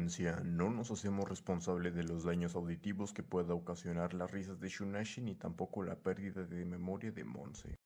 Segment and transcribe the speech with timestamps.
[0.00, 4.68] Advertencia, no nos hacemos responsables de los daños auditivos que pueda ocasionar las risas de
[4.68, 7.76] Shunashi ni tampoco la pérdida de memoria de Monse.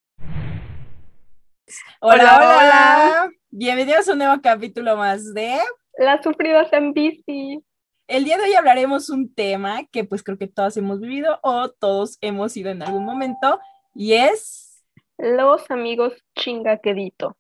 [2.01, 5.59] Hola, hola, Bienvenidos a un nuevo capítulo más de
[5.99, 7.65] Las sufridas en bici.
[8.07, 11.69] El día de hoy hablaremos un tema que pues creo que todos hemos vivido o
[11.69, 13.59] todos hemos ido en algún momento
[13.93, 14.85] y es...
[15.19, 17.37] Los amigos chingaquedito.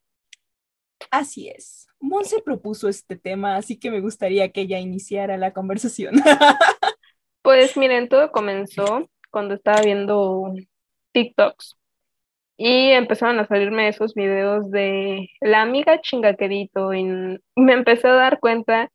[1.10, 1.86] Así es.
[2.00, 6.14] Monse propuso este tema, así que me gustaría que ella iniciara la conversación.
[7.42, 10.52] pues miren, todo comenzó cuando estaba viendo
[11.12, 11.76] TikToks
[12.56, 18.38] y empezaron a salirme esos videos de la amiga chingaquerito y me empecé a dar
[18.40, 18.90] cuenta,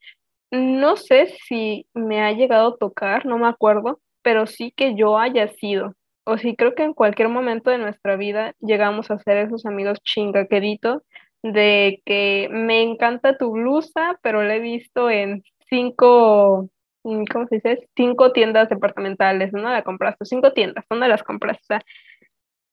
[0.52, 5.18] no sé si me ha llegado a tocar, no me acuerdo, pero sí que yo
[5.18, 5.96] haya sido.
[6.26, 9.99] O sí, creo que en cualquier momento de nuestra vida llegamos a ser esos amigos
[10.04, 11.01] chingaqueritos
[11.43, 16.70] de que me encanta tu blusa, pero la he visto en cinco,
[17.04, 17.90] ¿cómo se dice?
[17.95, 19.70] Cinco tiendas departamentales, ¿no?
[19.70, 21.63] La compraste, cinco tiendas, ¿dónde las compraste?
[21.63, 21.82] O sea,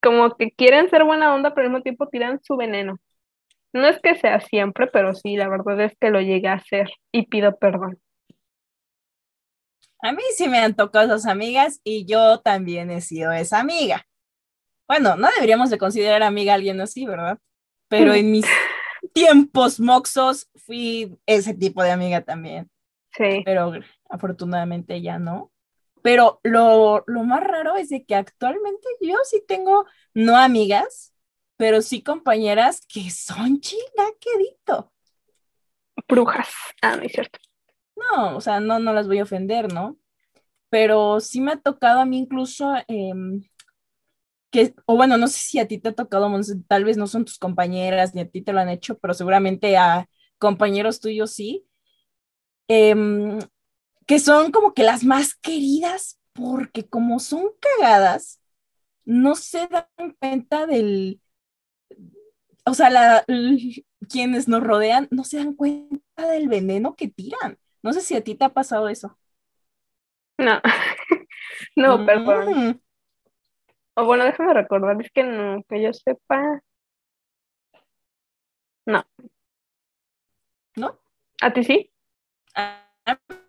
[0.02, 2.98] como que quieren ser buena onda, pero al mismo tiempo tiran su veneno.
[3.72, 6.90] No es que sea siempre, pero sí, la verdad es que lo llegué a hacer
[7.12, 7.98] y pido perdón.
[10.02, 14.06] A mí sí me han tocado esas amigas y yo también he sido esa amiga.
[14.88, 17.38] Bueno, no deberíamos de considerar amiga a alguien así, ¿verdad?
[17.88, 18.46] Pero en mis
[19.12, 22.70] tiempos moxos fui ese tipo de amiga también.
[23.12, 23.42] Sí.
[23.44, 23.72] Pero
[24.08, 25.52] afortunadamente ya no.
[26.02, 31.12] Pero lo, lo más raro es de que actualmente yo sí tengo, no amigas,
[31.56, 34.92] pero sí compañeras que son chingaquedito.
[36.08, 36.48] Brujas.
[36.82, 37.38] Ah, no es cierto.
[37.96, 39.96] No, o sea, no, no las voy a ofender, ¿no?
[40.68, 43.12] Pero sí me ha tocado a mí incluso eh,
[44.86, 46.30] o bueno, no sé si a ti te ha tocado,
[46.66, 49.76] tal vez no son tus compañeras ni a ti te lo han hecho, pero seguramente
[49.76, 50.08] a
[50.38, 51.66] compañeros tuyos sí,
[52.68, 53.38] em,
[54.06, 58.40] que son como que las más queridas porque como son cagadas,
[59.04, 61.20] no se dan cuenta del,
[62.64, 63.24] o sea, la,
[64.08, 67.58] quienes nos rodean no se dan cuenta del veneno que tiran.
[67.82, 69.16] No sé si a ti te ha pasado eso.
[70.38, 70.60] No,
[71.76, 72.68] no, perdón.
[72.68, 72.80] Mm.
[73.98, 76.60] O bueno, déjame recordar, es que no, que yo sepa.
[78.84, 79.04] No.
[80.76, 81.00] ¿No?
[81.40, 81.90] ¿A ti sí?
[82.54, 82.86] A,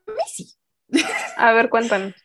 [0.08, 0.54] mí sí.
[1.38, 2.16] A ver, cuéntanos.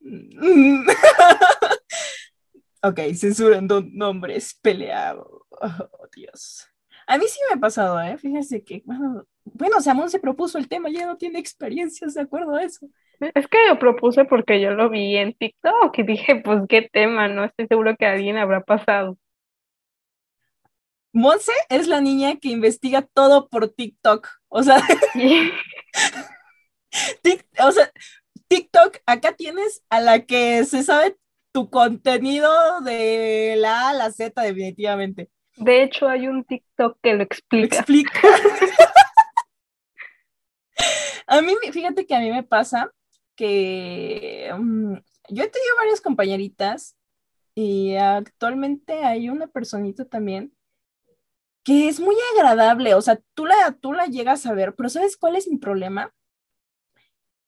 [2.82, 5.26] ok, censurando nombres peleados.
[5.50, 6.68] Oh, Dios.
[7.08, 8.16] A mí sí me ha pasado, ¿eh?
[8.18, 12.54] Fíjense que, bueno, bueno, Samón se propuso el tema, ya no tiene experiencias de acuerdo
[12.54, 12.88] a eso.
[13.34, 17.28] Es que lo propuse porque yo lo vi en TikTok y dije, pues qué tema,
[17.28, 19.16] no estoy seguro que a alguien habrá pasado.
[21.12, 24.28] Monse es la niña que investiga todo por TikTok.
[24.48, 24.82] O sea,
[27.60, 27.92] o sea,
[28.48, 31.16] TikTok, acá tienes a la que se sabe
[31.52, 35.30] tu contenido de la A a la Z definitivamente.
[35.56, 37.76] De hecho, hay un TikTok que lo explica.
[37.76, 38.20] Lo explica.
[41.26, 42.90] a mí, fíjate que a mí me pasa
[43.36, 44.94] que mm,
[45.28, 46.96] yo he tenido varias compañeritas
[47.54, 50.54] y actualmente hay una personita también
[51.64, 55.16] que es muy agradable, o sea, tú la, tú la llegas a ver, pero ¿sabes
[55.16, 56.12] cuál es mi problema?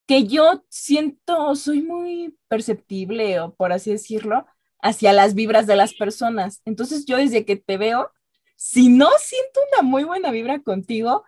[0.07, 4.45] Que yo siento, soy muy perceptible, o por así decirlo,
[4.79, 6.61] hacia las vibras de las personas.
[6.65, 8.11] Entonces yo desde que te veo,
[8.55, 11.25] si no siento una muy buena vibra contigo,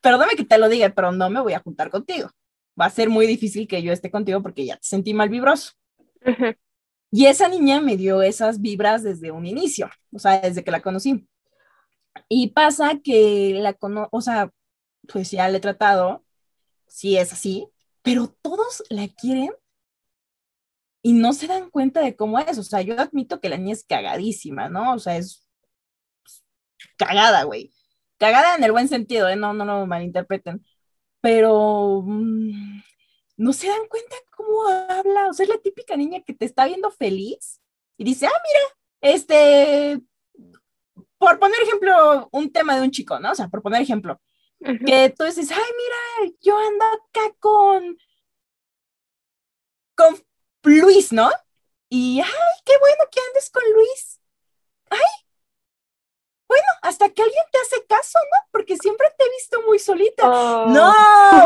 [0.00, 2.30] perdóname que te lo diga, pero no me voy a juntar contigo
[2.80, 5.72] va a ser muy difícil que yo esté contigo porque ya te sentí mal vibroso.
[7.10, 10.82] Y esa niña me dio esas vibras desde un inicio, o sea, desde que la
[10.82, 11.28] conocí.
[12.28, 14.50] Y pasa que la conozco, o sea,
[15.06, 16.24] pues ya le he tratado,
[16.88, 17.68] sí es así,
[18.02, 19.50] pero todos la quieren
[21.02, 22.58] y no se dan cuenta de cómo es.
[22.58, 24.94] O sea, yo admito que la niña es cagadísima, ¿no?
[24.94, 25.46] O sea, es
[26.96, 27.72] cagada, güey.
[28.18, 29.36] Cagada en el buen sentido, ¿eh?
[29.36, 30.64] No, no lo malinterpreten
[31.24, 32.82] pero mm,
[33.38, 36.66] no se dan cuenta cómo habla, o sea, es la típica niña que te está
[36.66, 37.62] viendo feliz
[37.96, 40.02] y dice, ah, mira, este,
[41.16, 43.30] por poner ejemplo, un tema de un chico, ¿no?
[43.30, 44.20] O sea, por poner ejemplo,
[44.60, 47.96] que tú dices, ay, mira, yo ando acá con,
[49.96, 50.22] con
[50.62, 51.30] Luis, ¿no?
[51.88, 54.20] Y, ay, qué bueno que andes con Luis.
[54.90, 55.23] Ay,
[56.54, 58.48] bueno, hasta que alguien te hace caso, ¿no?
[58.52, 60.22] Porque siempre te he visto muy solita.
[60.28, 60.66] Oh.
[60.68, 60.92] No,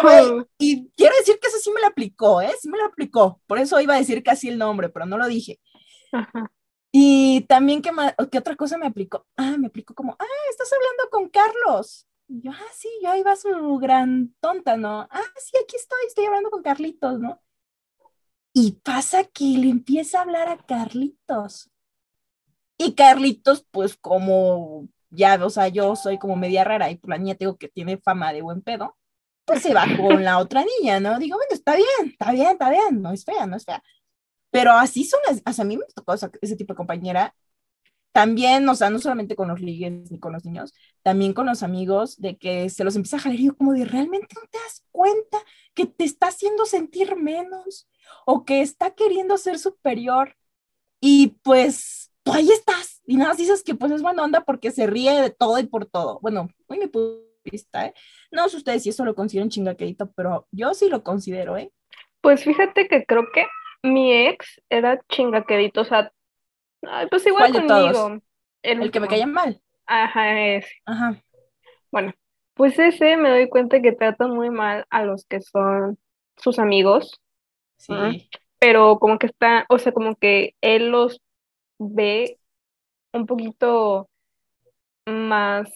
[0.03, 0.47] güey.
[0.59, 2.53] Y quiero decir que eso sí me lo aplicó, ¿eh?
[2.61, 3.41] Sí me lo aplicó.
[3.47, 5.61] Por eso iba a decir casi el nombre, pero no lo dije.
[6.93, 7.91] Y también, ¿qué,
[8.31, 9.27] ¿qué otra cosa me aplicó?
[9.37, 12.07] Ah, me aplicó como, ah, estás hablando con Carlos.
[12.29, 15.09] Y yo, ah, sí, yo ahí va su gran tonta, ¿no?
[15.11, 17.41] Ah, sí, aquí estoy, estoy hablando con Carlitos, ¿no?
[18.53, 21.71] Y pasa que le empieza a hablar a Carlitos.
[22.77, 27.19] Y Carlitos, pues como ya, o sea, yo soy como media rara y por la
[27.19, 28.97] niña tengo que tiene fama de buen pedo,
[29.45, 31.19] pues se va con la otra niña, ¿no?
[31.19, 33.83] Digo, bueno, está bien, está bien, está bien, no es fea, no es fea.
[34.51, 37.35] Pero así son las, o sea, a mí me tocó ese tipo de compañera,
[38.13, 41.63] también, o sea, no solamente con los ligues ni con los niños, también con los
[41.63, 44.59] amigos, de que se los empieza a jalar y yo como de, ¿realmente no te
[44.59, 45.39] das cuenta
[45.75, 47.89] que te está haciendo sentir menos
[48.27, 50.37] o que está queriendo ser superior?
[51.01, 54.87] Y pues, tú ahí estás, y nada, dices que pues es buena onda porque se
[54.87, 56.19] ríe de todo y por todo.
[56.21, 56.91] Bueno, muy mi
[57.43, 57.95] pista, ¿eh?
[58.31, 61.73] No sé ustedes si eso lo consideran chingaquedito, pero yo sí lo considero, ¿eh?
[62.21, 63.47] Pues fíjate que creo que
[63.83, 66.13] mi ex era chingaquedito, o sea,
[67.11, 68.21] pues igual conmigo.
[68.63, 69.61] El, que me caía mal.
[69.87, 70.69] Ajá, ese.
[70.85, 71.23] Ajá.
[71.91, 72.13] Bueno,
[72.55, 75.99] pues ese me doy cuenta que trata muy mal a los que son
[76.37, 77.23] sus amigos.
[77.79, 78.29] Sí.
[78.59, 81.23] Pero como que está, o sea, como que él los
[81.79, 82.39] ve
[83.13, 84.09] un poquito
[85.07, 85.71] más,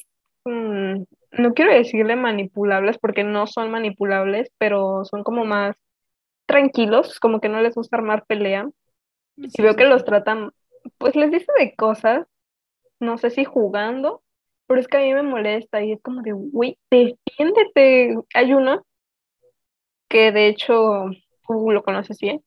[0.44, 1.02] mm,
[1.32, 5.76] no quiero decirle manipulables porque no son manipulables, pero son como más
[6.46, 8.68] tranquilos, como que no les gusta armar pelea.
[9.36, 10.52] y veo que los tratan,
[10.98, 12.26] pues les dice de cosas,
[13.00, 14.22] no sé si jugando,
[14.66, 18.16] pero es que a mí me molesta y es como de, güey, defiéndete.
[18.34, 18.84] Hay uno
[20.08, 21.06] que de hecho,
[21.48, 22.42] lo conoces bien,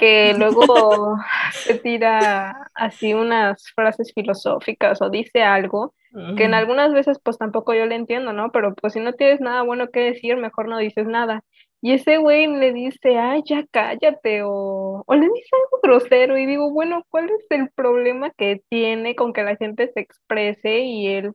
[0.00, 1.16] que luego
[1.52, 5.94] se tira así unas frases filosóficas o dice algo
[6.36, 8.50] que en algunas veces pues tampoco yo le entiendo, ¿no?
[8.50, 11.44] Pero pues si no tienes nada bueno que decir, mejor no dices nada.
[11.82, 16.46] Y ese güey le dice, ay, ya cállate, o, o le dice algo grosero, y
[16.46, 21.06] digo, bueno, ¿cuál es el problema que tiene con que la gente se exprese y
[21.06, 21.32] él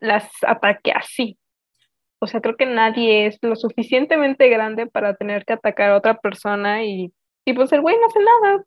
[0.00, 1.38] las ataque así?
[2.20, 6.18] O sea, creo que nadie es lo suficientemente grande para tener que atacar a otra
[6.20, 7.12] persona y,
[7.44, 8.64] y pues el güey no hace nada.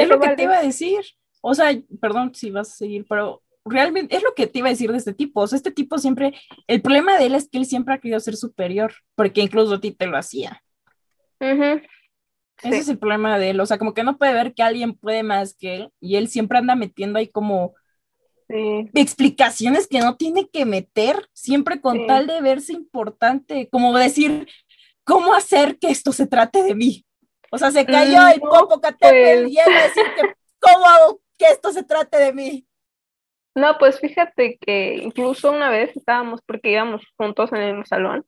[0.00, 1.00] Es lo que te iba a decir.
[1.40, 1.70] O sea,
[2.00, 4.98] perdón si vas a seguir, pero realmente es lo que te iba a decir de
[4.98, 5.40] este tipo.
[5.42, 6.34] O sea, este tipo siempre,
[6.66, 9.80] el problema de él es que él siempre ha querido ser superior, porque incluso a
[9.80, 10.62] ti te lo hacía.
[12.62, 13.60] Ese es el problema de él.
[13.60, 16.28] O sea, como que no puede ver que alguien puede más que él y él
[16.28, 17.74] siempre anda metiendo ahí como
[18.48, 24.46] explicaciones que no tiene que meter, siempre con tal de verse importante, como decir,
[25.02, 27.03] ¿cómo hacer que esto se trate de mí?
[27.54, 29.52] O sea, se cayó mm, el Popocatépetl pues.
[29.52, 32.66] y él va a decir que, ¿cómo hago que esto se trate de mí?
[33.54, 38.26] No, pues fíjate que incluso una vez estábamos, porque íbamos juntos en el salón,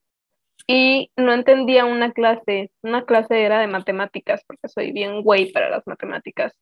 [0.68, 5.70] y no entendía una clase, una clase era de matemáticas, porque soy bien güey para
[5.70, 6.52] las matemáticas.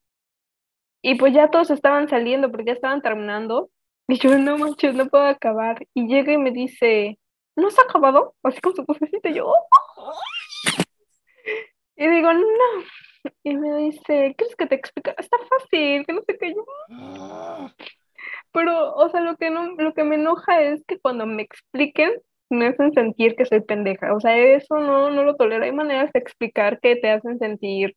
[1.02, 3.68] Y pues ya todos estaban saliendo, porque ya estaban terminando,
[4.08, 5.86] y yo, no manches, no puedo acabar.
[5.92, 7.18] Y llega y me dice,
[7.56, 8.34] ¿no has acabado?
[8.42, 10.14] Así con su vocecita, yo, oh".
[11.96, 12.84] Y digo, no.
[13.42, 15.14] Y me dice, ¿quieres que te explique?
[15.16, 16.64] Está fácil, que no sé qué yo.
[18.52, 22.12] Pero, o sea, lo que, no, lo que me enoja es que cuando me expliquen,
[22.50, 24.14] me hacen sentir que soy pendeja.
[24.14, 25.64] O sea, eso no, no lo tolero.
[25.64, 27.96] Hay maneras de explicar que te hacen sentir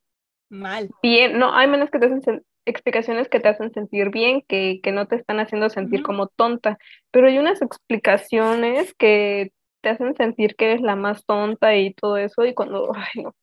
[0.50, 0.90] mal.
[1.04, 4.92] Bien, no, hay maneras que te hacen explicaciones que te hacen sentir bien, que, que
[4.92, 6.78] no te están haciendo sentir como tonta.
[7.12, 9.52] Pero hay unas explicaciones que
[9.82, 12.46] te hacen sentir que eres la más tonta y todo eso.
[12.46, 13.36] Y cuando, ay, no.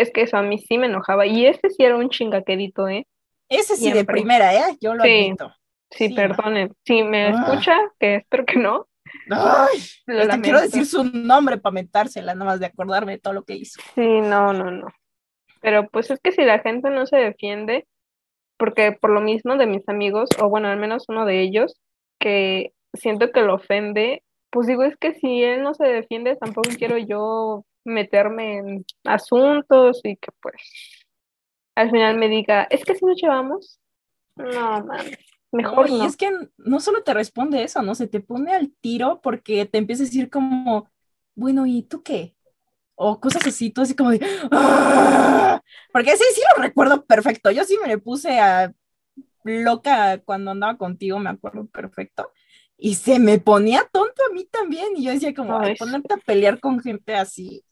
[0.00, 1.26] Es que eso a mí sí me enojaba.
[1.26, 3.06] Y ese sí era un chingaquerito, ¿eh?
[3.48, 4.76] Ese sí de primera, ¿eh?
[4.80, 5.24] Yo lo sí.
[5.24, 5.52] admito.
[5.90, 6.70] Sí, perdone.
[6.84, 7.30] Si me ah.
[7.30, 8.86] escucha, que espero que no.
[9.28, 9.80] Ay,
[10.40, 13.80] quiero decir su nombre para mentársela, nada más de acordarme de todo lo que hizo.
[13.94, 14.86] Sí, no, no, no.
[15.60, 17.86] Pero pues es que si la gente no se defiende,
[18.56, 21.80] porque por lo mismo de mis amigos, o bueno, al menos uno de ellos,
[22.20, 26.70] que siento que lo ofende, pues digo, es que si él no se defiende, tampoco
[26.78, 30.56] quiero yo meterme en asuntos y que pues
[31.74, 33.80] al final me diga, es que si nos llevamos,
[34.36, 35.18] no mames.
[35.52, 37.94] Mejor Y es que no solo te responde eso, ¿no?
[37.96, 40.88] Se te pone al tiro porque te empieza a decir como,
[41.34, 42.36] bueno, ¿y tú qué?
[42.94, 44.20] O cosas así, tú así como de,
[44.52, 45.60] ¡Ah!".
[45.92, 47.50] porque sí, sí lo recuerdo perfecto.
[47.50, 48.72] Yo sí me le puse a
[49.42, 52.30] loca cuando andaba contigo, me acuerdo perfecto.
[52.76, 54.96] Y se me ponía tonto a mí también.
[54.96, 57.64] Y yo decía como, ay, ponerte a pelear con gente así.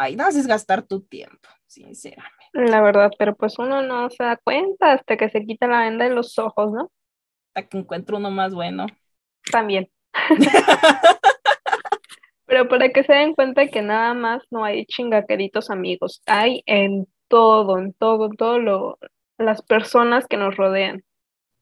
[0.00, 2.46] Ay, no haces gastar tu tiempo, sinceramente.
[2.52, 6.04] La verdad, pero pues uno no se da cuenta hasta que se quita la venda
[6.04, 6.92] de los ojos, ¿no?
[7.68, 8.86] que encuentro uno más bueno.
[9.50, 9.90] También.
[12.46, 17.08] Pero para que se den cuenta que nada más no hay chingaqueritos amigos, hay en
[17.26, 18.98] todo, en todo, en todo lo,
[19.36, 21.02] las personas que nos rodean.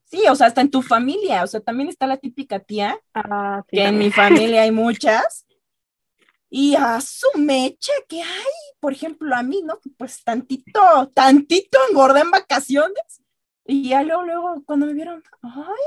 [0.03, 3.63] Sí, o sea, hasta en tu familia, o sea, también está la típica tía, Ah,
[3.67, 5.46] sí, que en mi familia hay muchas,
[6.49, 9.79] y a su mecha que hay, por ejemplo, a mí, ¿no?
[9.97, 13.21] Pues tantito, tantito engordé en vacaciones,
[13.65, 15.83] y ya luego, luego, cuando me vieron, ay,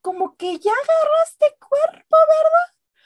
[0.00, 2.16] como que ya agarraste cuerpo,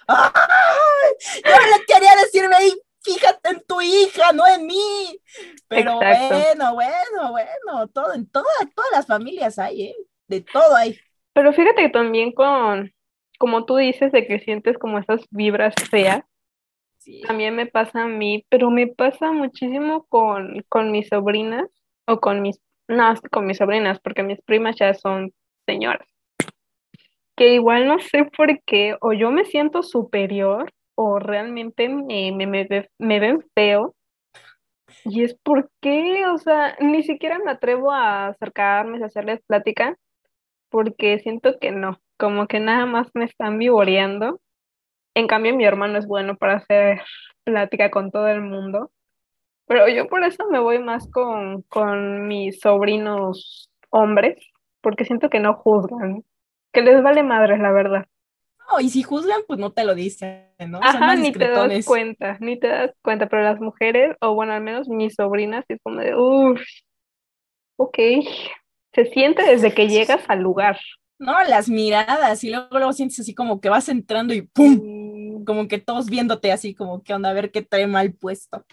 [0.08, 0.32] ¿verdad?
[0.34, 1.42] ¡Ay!
[1.44, 5.20] Yo le quería decirme, "Ey, fíjate en tu hija, no en mí.
[5.68, 6.34] Pero Exacto.
[6.34, 9.96] bueno, bueno, bueno, todo, en todas, todas las familias hay, ¿eh?
[10.28, 10.98] De todo hay.
[11.32, 12.92] Pero fíjate que también con,
[13.38, 16.24] como tú dices, de que sientes como esas vibras feas,
[17.26, 21.68] También me pasa a mí, pero me pasa muchísimo con, con mis sobrinas
[22.06, 25.32] o con mis, no, con mis sobrinas, porque mis primas ya son
[25.66, 26.08] señoras.
[27.36, 32.46] Que igual no sé por qué, o yo me siento superior, o realmente me, me,
[32.46, 32.66] me,
[32.98, 33.94] me ven feo.
[35.04, 39.96] Y es porque, o sea, ni siquiera me atrevo a acercarme, a hacerles plática,
[40.70, 44.40] porque siento que no, como que nada más me están vivoreando.
[45.16, 47.00] En cambio, mi hermano es bueno para hacer
[47.42, 48.90] plática con todo el mundo.
[49.66, 54.36] Pero yo por eso me voy más con, con mis sobrinos hombres,
[54.82, 56.22] porque siento que no juzgan,
[56.70, 58.04] que les vale madres, la verdad.
[58.70, 60.82] No, y si juzgan, pues no te lo dicen, ¿no?
[60.82, 64.34] Son Ajá, más ni te das cuenta, ni te das cuenta, pero las mujeres, o
[64.34, 66.60] bueno, al menos mis sobrinas, es como de, uff,
[67.76, 67.98] ok,
[68.92, 70.78] se siente desde que llegas al lugar.
[71.18, 75.05] No, las miradas, y luego, luego sientes así como que vas entrando y ¡pum!
[75.46, 78.66] Como que todos viéndote así, como que onda, a ver qué trae mal puesto.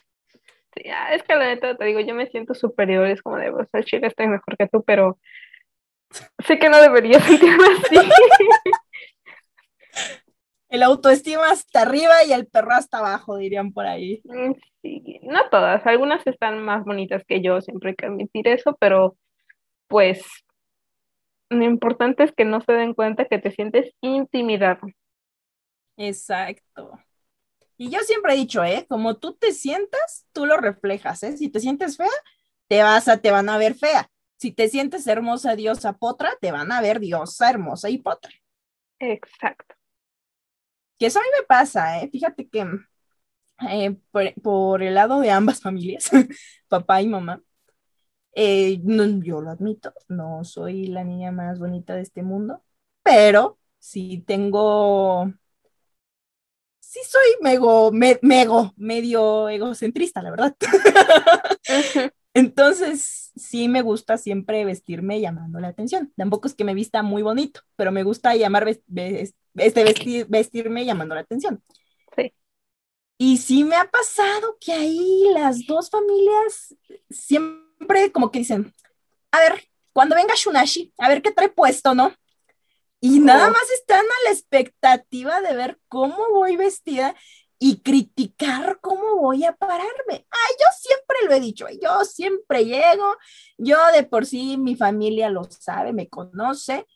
[0.75, 3.49] sí, ah, es que la neta te digo, yo me siento superior, es como de,
[3.51, 5.19] o sea, chile estoy mejor que tú, pero
[6.45, 7.97] sé que no debería sentirme así.
[10.69, 14.21] El autoestima hasta arriba y el perro hasta abajo, dirían por ahí.
[14.25, 14.53] Mm,
[14.83, 19.15] Sí, no todas, algunas están más bonitas que yo, siempre hay que admitir eso, pero
[19.87, 20.21] pues
[21.49, 24.81] lo importante es que no se den cuenta que te sientes intimidado.
[25.97, 26.99] Exacto.
[27.77, 28.85] Y yo siempre he dicho, ¿eh?
[28.89, 31.37] Como tú te sientas, tú lo reflejas, ¿eh?
[31.37, 32.09] Si te sientes fea,
[32.69, 34.09] te vas a, te van a ver fea.
[34.37, 38.31] Si te sientes hermosa, diosa, potra, te van a ver diosa, hermosa y potra.
[38.99, 39.75] Exacto.
[40.97, 42.09] Que eso a mí me pasa, ¿eh?
[42.11, 42.65] Fíjate que
[43.69, 46.09] eh, por, por el lado de ambas familias,
[46.67, 47.43] papá y mamá,
[48.35, 52.63] eh, no- yo lo admito, no soy la niña más bonita de este mundo,
[53.03, 55.33] pero sí tengo,
[56.93, 60.55] sí soy mego, me- mego, medio egocentrista, la verdad.
[62.35, 66.13] Entonces, sí me gusta siempre vestirme llamando la atención.
[66.15, 71.15] Tampoco es que me vista muy bonito, pero me gusta llamar este vestir, vestirme llamando
[71.15, 71.63] la atención.
[72.15, 72.31] Sí.
[73.17, 76.75] Y sí me ha pasado que ahí las dos familias
[77.09, 78.71] siempre como que dicen,
[79.31, 82.13] a ver, cuando venga Shunashi, a ver qué trae puesto, ¿no?
[83.05, 87.13] Y nada más están a la expectativa de ver cómo voy vestida
[87.59, 90.25] y criticar cómo voy a pararme.
[90.29, 93.17] Ay, yo siempre lo he dicho, yo siempre llego,
[93.57, 96.87] yo de por sí, mi familia lo sabe, me conoce,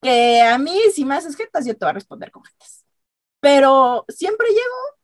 [0.00, 2.84] que a mí si me haces jetas, yo te voy a responder con jetas.
[3.40, 4.98] Pero siempre llego,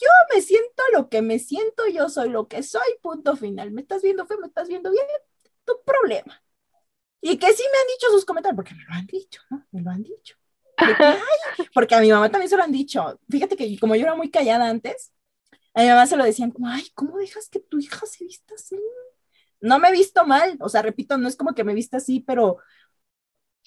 [0.00, 3.70] yo me siento lo que me siento, yo soy lo que soy, punto final.
[3.70, 4.38] ¿Me estás viendo feo?
[4.38, 5.04] ¿Me estás viendo bien?
[5.66, 6.42] Tu problema.
[7.20, 9.66] Y que sí me han dicho sus comentarios, porque me lo han dicho, ¿no?
[9.72, 10.36] Me lo han dicho.
[10.82, 13.18] Que, "Ay", porque a mi mamá también se lo han dicho.
[13.28, 15.12] Fíjate que como yo era muy callada antes,
[15.74, 18.54] a mi mamá se lo decían como, ay, ¿cómo dejas que tu hija se vista
[18.54, 18.76] así?
[19.60, 22.20] No me he visto mal, o sea, repito, no es como que me vista así,
[22.20, 22.58] pero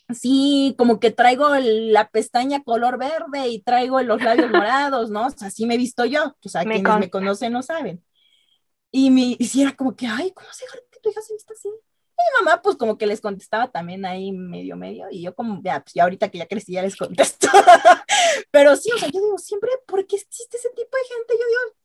[0.10, 5.28] sí, como que traigo el- la pestaña color verde y traigo los labios morados, ¿no?
[5.28, 8.04] O sea, así me he visto yo, o sea, Me quienes me conocen no saben.
[8.92, 11.34] Y, mi, y sí era como que, ay, ¿cómo se deja que tu hija se
[11.34, 11.70] vista así?
[12.20, 15.62] Y mi mamá, pues como que les contestaba también ahí medio, medio, y yo como,
[15.64, 17.48] ya, pues ya ahorita que ya crecí, ya les contesto.
[18.52, 21.34] Pero sí, o sea, yo digo, siempre, ¿por qué existe ese tipo de gente?
[21.34, 21.76] Yo digo,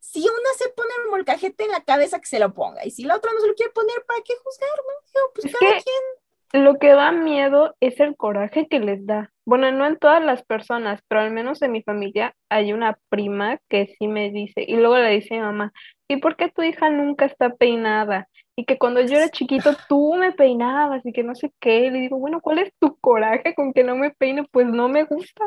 [0.00, 3.04] si una se pone el molcajete en la cabeza, que se lo ponga, y si
[3.04, 4.92] la otra no se lo quiere poner, ¿para qué juzgar, no?
[5.14, 6.62] Digo, pues Es cada que quien.
[6.64, 9.32] lo que da miedo es el coraje que les da.
[9.46, 13.58] Bueno, no en todas las personas, pero al menos en mi familia hay una prima
[13.68, 15.72] que sí me dice, y luego le dice a mi mamá,
[16.08, 18.28] ¿y por qué tu hija nunca está peinada?
[18.56, 21.90] Y que cuando yo era chiquito tú me peinabas y que no sé qué.
[21.90, 24.44] Le digo, bueno, ¿cuál es tu coraje con que no me peine?
[24.52, 25.44] Pues no me gusta.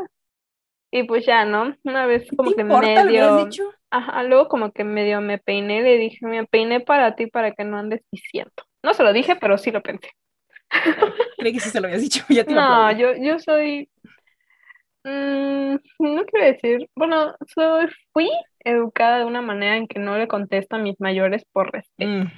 [0.91, 1.75] Y pues ya, ¿no?
[1.83, 3.03] Una vez como ¿Te que importa?
[3.03, 3.63] ¿Le hubieras medio, dicho?
[3.91, 7.63] ajá, luego como que medio me peiné, le dije, me peiné para ti para que
[7.65, 8.53] no andes diciendo.
[8.83, 10.09] No se lo dije, pero sí lo pensé.
[11.37, 13.89] Creí que sí se lo habías dicho, ya te lo No, yo, yo soy,
[15.03, 18.29] mm, no quiero decir, bueno, soy, fui
[18.63, 22.31] educada de una manera en que no le contesto a mis mayores por respeto, Mm,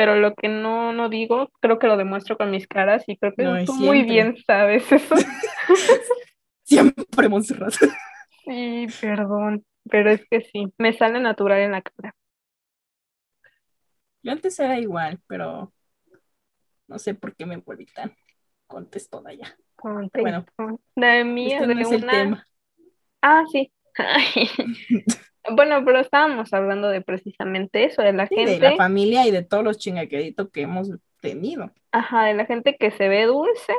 [0.00, 3.34] pero lo que no, no digo, creo que lo demuestro con mis caras y creo
[3.34, 5.14] que No, tú muy bien sabes eso.
[6.62, 7.74] Siempre Montserrat.
[8.46, 12.14] Sí, perdón, pero es que sí, me sale natural en la cara.
[14.22, 15.70] Yo antes era igual, pero
[16.88, 18.14] no sé por qué me volví tan
[18.66, 19.54] contestona ya.
[19.82, 20.46] Bueno,
[20.96, 22.46] de mí, Este de no es el una- tema.
[23.20, 23.70] Ah, sí.
[25.50, 29.30] Bueno, pero estábamos hablando de precisamente eso, de la Sí, de gente, la familia y
[29.30, 31.70] de todos los chingaqueritos que hemos tenido.
[31.92, 33.72] ajá, de la gente que se ve dulce,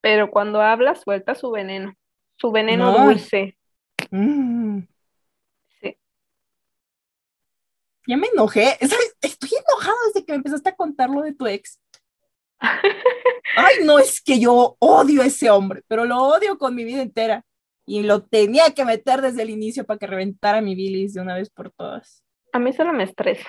[0.00, 1.94] pero cuando habla suelta su veneno,
[2.36, 3.06] su veneno No.
[3.06, 3.56] dulce.
[4.10, 4.80] Mm,
[5.80, 5.96] Sí.
[8.06, 8.76] ya me enojé.
[9.20, 11.78] Estoy enojada desde que me empezaste a contar lo de tu ex.
[13.56, 17.02] Ay, no, es que yo odio a ese hombre, pero lo odio con mi vida
[17.02, 17.44] entera.
[17.88, 21.34] Y lo tenía que meter desde el inicio para que reventara mi bilis de una
[21.34, 22.22] vez por todas.
[22.52, 23.48] A mí solo me estresa.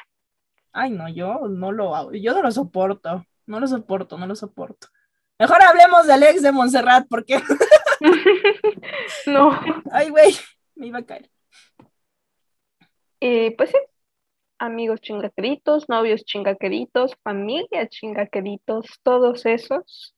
[0.72, 2.14] Ay, no, yo no lo hago.
[2.14, 3.26] Yo no lo soporto.
[3.46, 4.88] No lo soporto, no lo soporto.
[5.38, 7.42] Mejor hablemos del ex de Montserrat, porque,
[9.26, 9.52] No.
[9.92, 10.34] ay, güey,
[10.76, 11.30] me iba a caer.
[13.20, 13.78] Y pues sí,
[14.60, 20.16] amigos chingaqueritos, novios chingaqueritos, familia chingaqueritos, todos esos,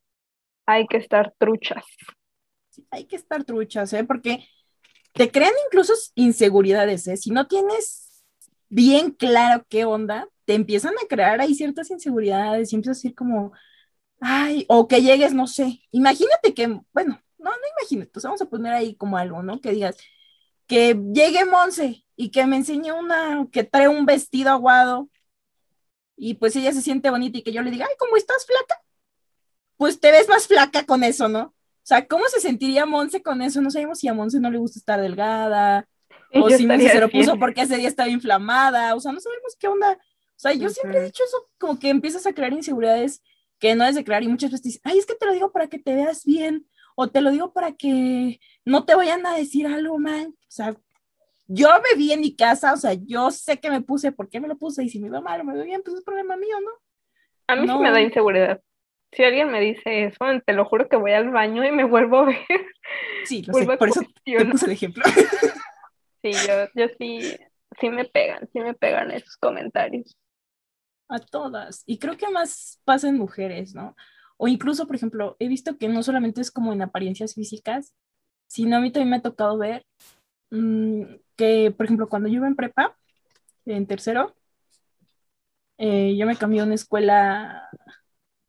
[0.68, 1.86] hay que estar truchas.
[2.90, 4.04] Hay que estar truchas, ¿eh?
[4.04, 4.48] Porque
[5.14, 7.18] te crean incluso inseguridades, ¿eh?
[7.18, 8.24] Si no tienes
[8.70, 13.16] bien claro qué onda, te empiezan a crear ahí ciertas inseguridades y empiezas a decir
[13.16, 13.52] como,
[14.22, 18.46] ay, o que llegues, no sé, imagínate que, bueno, no, no imagínate, pues vamos a
[18.50, 19.60] poner ahí como algo, ¿no?
[19.60, 19.98] Que digas,
[20.68, 25.10] que llegue Monse y que me enseñe una, que trae un vestido aguado
[26.16, 28.82] y pues ella se siente bonita y que yo le diga, ay, ¿cómo estás flaca?
[29.76, 31.54] Pues te ves más flaca con eso, ¿no?
[31.82, 33.62] O sea, ¿cómo se sentiría Monse con eso?
[33.62, 35.88] No sabemos si a Monse no le gusta estar delgada,
[36.34, 39.20] o Yo si Monse se lo puso porque ese día estaba inflamada, o sea, no
[39.20, 39.94] sabemos qué onda.
[39.94, 43.22] O sea, yo siempre he dicho eso, como que empiezas a crear inseguridades
[43.60, 45.52] que no es de crear y muchas veces dices, ay, es que te lo digo
[45.52, 46.66] para que te veas bien,
[46.96, 50.28] o te lo digo para que no te vayan a decir algo mal.
[50.30, 50.76] O sea,
[51.48, 54.40] yo me vi en mi casa, o sea, yo sé que me puse, ¿por qué
[54.40, 54.84] me lo puse?
[54.84, 56.72] Y si me veo mal o me veo bien, pues es problema mío, ¿no?
[57.48, 58.62] A mí sí me da inseguridad.
[59.14, 62.20] Si alguien me dice eso, te lo juro que voy al baño y me vuelvo
[62.20, 62.38] a ver.
[63.24, 64.52] Sí, lo sé, por eso te cuestionar.
[64.52, 65.04] puse el ejemplo.
[66.24, 67.36] Sí, yo, yo sí,
[67.80, 70.18] sí me pegan, sí me pegan esos comentarios.
[71.10, 71.84] A todas.
[71.86, 73.96] Y creo que más pasa en mujeres, ¿no?
[74.38, 77.94] O incluso, por ejemplo, he visto que no solamente es como en apariencias físicas,
[78.48, 79.86] sino a mí también me ha tocado ver
[80.52, 81.04] mm,
[81.36, 82.98] que, por ejemplo, cuando yo iba en prepa,
[83.66, 84.36] en tercero,
[85.78, 87.70] eh, yo me cambié a una escuela,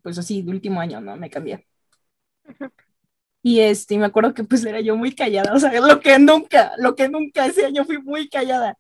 [0.03, 1.17] pues así, de último año, ¿no?
[1.17, 1.67] Me cambié.
[3.43, 6.73] Y este, me acuerdo que pues era yo muy callada, o sea, lo que nunca,
[6.79, 8.79] lo que nunca ese año fui muy callada.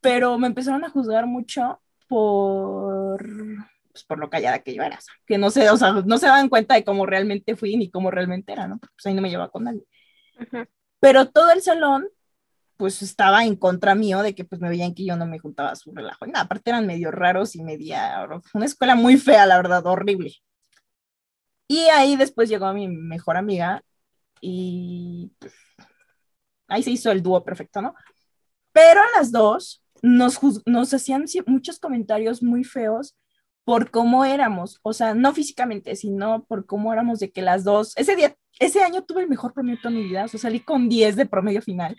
[0.00, 3.22] Pero me empezaron a juzgar mucho por,
[3.92, 6.18] pues, por lo callada que yo era, o sea, que no se, o sea, no
[6.18, 8.78] se daban cuenta de cómo realmente fui ni cómo realmente era, ¿no?
[8.78, 9.82] Pues ahí no me llevaba con nadie.
[11.00, 12.08] Pero todo el salón,
[12.76, 15.70] pues estaba en contra mío de que pues me veían que yo no me juntaba
[15.70, 16.26] a su relajo.
[16.26, 20.32] Nada, aparte eran medio raros y media, una escuela muy fea, la verdad, horrible.
[21.68, 23.82] Y ahí después llegó mi mejor amiga
[24.40, 25.54] y pues,
[26.68, 27.94] ahí se hizo el dúo perfecto, ¿no?
[28.72, 33.16] Pero a las dos nos, nos hacían muchos comentarios muy feos
[33.64, 37.96] por cómo éramos, o sea, no físicamente, sino por cómo éramos de que las dos,
[37.96, 40.88] ese día, ese año tuve el mejor promedio de mi vida, o sea, salí con
[40.88, 41.96] 10 de promedio final,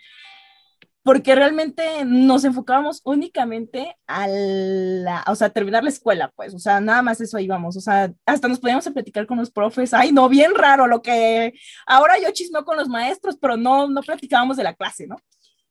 [1.06, 6.80] porque realmente nos enfocábamos únicamente a la, o sea, terminar la escuela, pues, o sea,
[6.80, 10.10] nada más eso íbamos, o sea, hasta nos podíamos a platicar con los profes, ay,
[10.10, 11.54] no, bien raro lo que,
[11.86, 15.16] ahora yo chismeo con los maestros, pero no, no platicábamos de la clase, ¿no?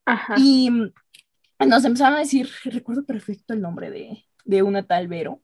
[0.06, 0.36] Ajá.
[0.38, 0.70] Y
[1.60, 5.42] nos empezaron a decir, recuerdo perfecto el nombre de, de una tal Vero.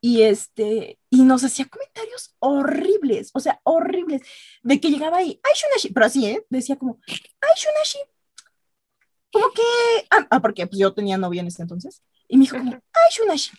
[0.00, 4.22] Y este, y nos hacía comentarios horribles, o sea, horribles,
[4.62, 6.46] de que llegaba ahí, ay, Shunashi, pero así, ¿eh?
[6.48, 7.98] Decía como, ay, Shunashi,
[9.34, 9.62] como que,
[10.10, 13.10] ah, ah, porque pues yo tenía novia en ese entonces, y me dijo como, ay,
[13.12, 13.52] Shunashi,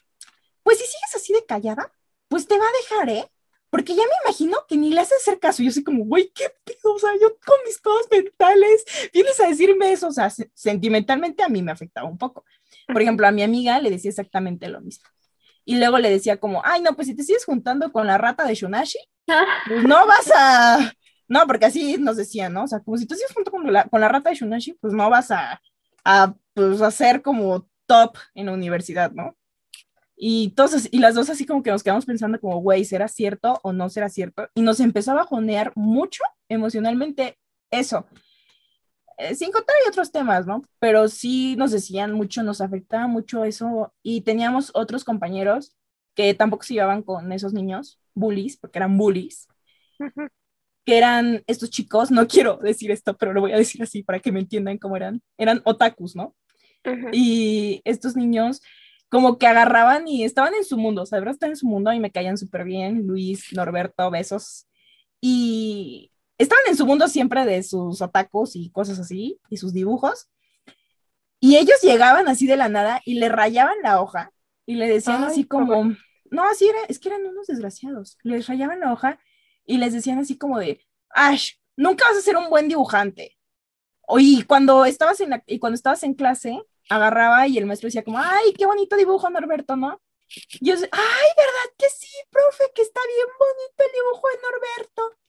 [0.64, 1.92] pues si sigues así de callada,
[2.28, 3.32] pues te va a dejar, ¿eh?
[3.70, 5.62] Porque ya me imagino que ni le haces hacer caso.
[5.62, 9.48] Yo soy como, güey, qué pedo, o sea, yo con mis cosas mentales, vienes a
[9.48, 12.46] decirme eso, o sea, se- sentimentalmente a mí me afectaba un poco.
[12.88, 15.06] Por ejemplo, a mi amiga le decía exactamente lo mismo.
[15.66, 18.46] Y luego le decía como, ay, no, pues si te sigues juntando con la rata
[18.46, 20.94] de Shunashi, Ah, pues no vas a,
[21.28, 22.64] no, porque así nos decían, ¿no?
[22.64, 24.94] O sea, como si tú sigues junto con la, con la rata de Shunashi, pues
[24.94, 25.62] no vas a,
[26.04, 29.36] a, pues, a ser como top en la universidad, ¿no?
[30.18, 33.60] Y, todos, y las dos así como que nos quedamos pensando como, güey, ¿será cierto
[33.64, 34.50] o no será cierto?
[34.56, 37.38] Y nos empezó a bajonear mucho emocionalmente
[37.72, 38.08] eso.
[39.18, 40.62] eh, sin contar hay otros temas, ¿no?
[40.80, 45.76] Pero sí nos decían mucho, nos afectaba mucho eso y teníamos otros compañeros
[46.16, 49.48] que tampoco se llevaban con esos niños, bullies, porque eran bullies,
[50.86, 54.20] que eran estos chicos, no quiero decir esto, pero lo voy a decir así para
[54.20, 56.36] que me entiendan cómo eran, eran otakus, ¿no?
[57.12, 58.62] Y estos niños
[59.10, 61.28] como que agarraban y estaban en su mundo, ¿sabes?
[61.32, 64.68] Estaban en su mundo y me caían súper bien, Luis, Norberto, besos.
[65.20, 70.30] Y estaban en su mundo siempre de sus atacos y cosas así, y sus dibujos.
[71.40, 74.32] Y ellos llegaban así de la nada y le rayaban la hoja
[74.66, 75.96] y le decían así como,
[76.32, 78.18] no, así era, es que eran unos desgraciados.
[78.24, 79.20] Les rayaban la hoja
[79.66, 83.38] y les decían así como de, Ash, nunca vas a ser un buen dibujante.
[84.18, 88.20] Y cuando estabas en, y cuando estabas en clase, agarraba y el maestro decía como,
[88.20, 90.02] ay, qué bonito dibujo, Norberto, ¿no?
[90.60, 92.64] Y yo ay, ¿verdad que sí, profe?
[92.74, 95.20] Que está bien bonito el dibujo de Norberto.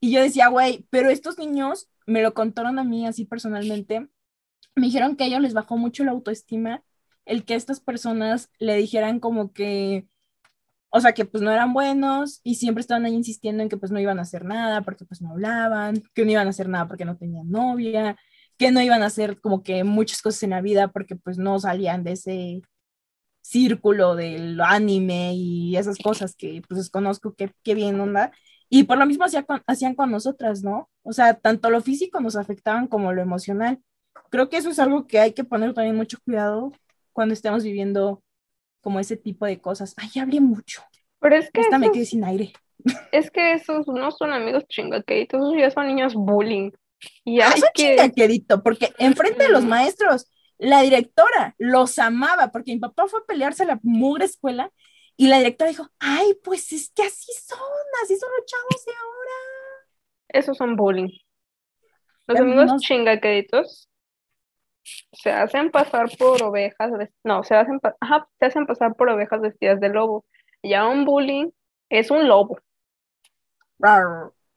[0.00, 4.08] Y yo decía, güey, pero estos niños me lo contaron a mí así personalmente.
[4.76, 6.84] Me dijeron que a ellos les bajó mucho la autoestima
[7.28, 10.08] el que estas personas le dijeran como que,
[10.90, 13.92] o sea, que pues no eran buenos y siempre estaban ahí insistiendo en que pues
[13.92, 16.88] no iban a hacer nada porque pues no hablaban, que no iban a hacer nada
[16.88, 18.16] porque no tenían novia,
[18.56, 21.58] que no iban a hacer como que muchas cosas en la vida porque pues no
[21.58, 22.62] salían de ese
[23.42, 28.32] círculo del anime y esas cosas que pues desconozco qué, qué bien onda.
[28.68, 30.90] Y por lo mismo hacían con, hacían con nosotras, ¿no?
[31.02, 33.80] O sea, tanto lo físico nos afectaban como lo emocional.
[34.30, 36.72] Creo que eso es algo que hay que poner también mucho cuidado
[37.12, 38.22] cuando estemos viviendo
[38.80, 39.94] como ese tipo de cosas.
[39.96, 40.82] Ay, hablé mucho.
[41.20, 41.60] Pero es que.
[41.60, 42.52] Esta me quedé sin aire.
[43.12, 46.70] Es que esos no son amigos chingaqueditos, esos ya son niños bullying.
[47.24, 47.96] Y ah, son que.
[47.96, 53.26] chingaquedito, porque enfrente de los maestros, la directora los amaba, porque mi papá fue a
[53.26, 54.70] pelearse a la mugre escuela
[55.16, 57.58] y la directora dijo, ay, pues es que así son,
[58.04, 59.88] así son los chavos de ahora.
[60.28, 61.10] Esos son bullying.
[62.26, 63.88] Los Pero amigos no- chingaqueditos
[65.12, 66.90] se hacen pasar por ovejas,
[67.24, 70.24] no, se hacen, ajá, se hacen pasar por ovejas vestidas de lobo.
[70.62, 71.50] Ya un bullying
[71.88, 72.58] es un lobo.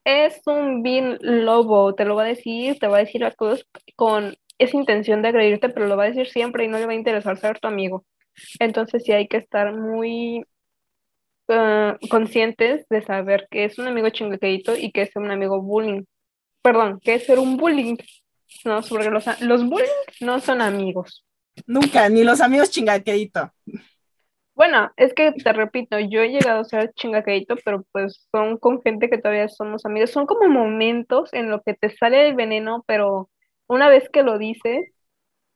[0.03, 3.65] Es un vil lobo, te lo va a decir, te va a decir las cosas
[3.95, 6.91] con esa intención de agredirte, pero lo va a decir siempre y no le va
[6.93, 8.05] a interesar ser tu amigo.
[8.59, 10.43] Entonces sí hay que estar muy
[11.47, 16.03] eh, conscientes de saber que es un amigo chingaquedito y que es un amigo bullying.
[16.61, 17.97] Perdón, que es ser un bullying.
[18.65, 19.87] No, porque los, los bullying
[20.21, 21.25] no son amigos.
[21.65, 23.51] Nunca, ni los amigos chingaquedito.
[24.53, 28.81] Bueno, es que te repito, yo he llegado a ser chingaquedito, pero pues son con
[28.81, 30.11] gente que todavía somos amigos.
[30.11, 33.29] Son como momentos en los que te sale el veneno, pero
[33.67, 34.81] una vez que lo dices,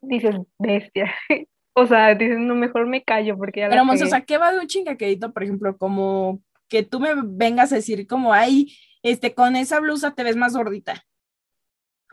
[0.02, 1.14] dices, bestia.
[1.78, 4.10] O sea, dices, no, mejor me callo porque ya la Pero, Monse, o cagué".
[4.10, 8.08] sea, ¿qué va de un chingaquedito, por ejemplo, como que tú me vengas a decir
[8.08, 11.04] como, ay, este, con esa blusa te ves más gordita?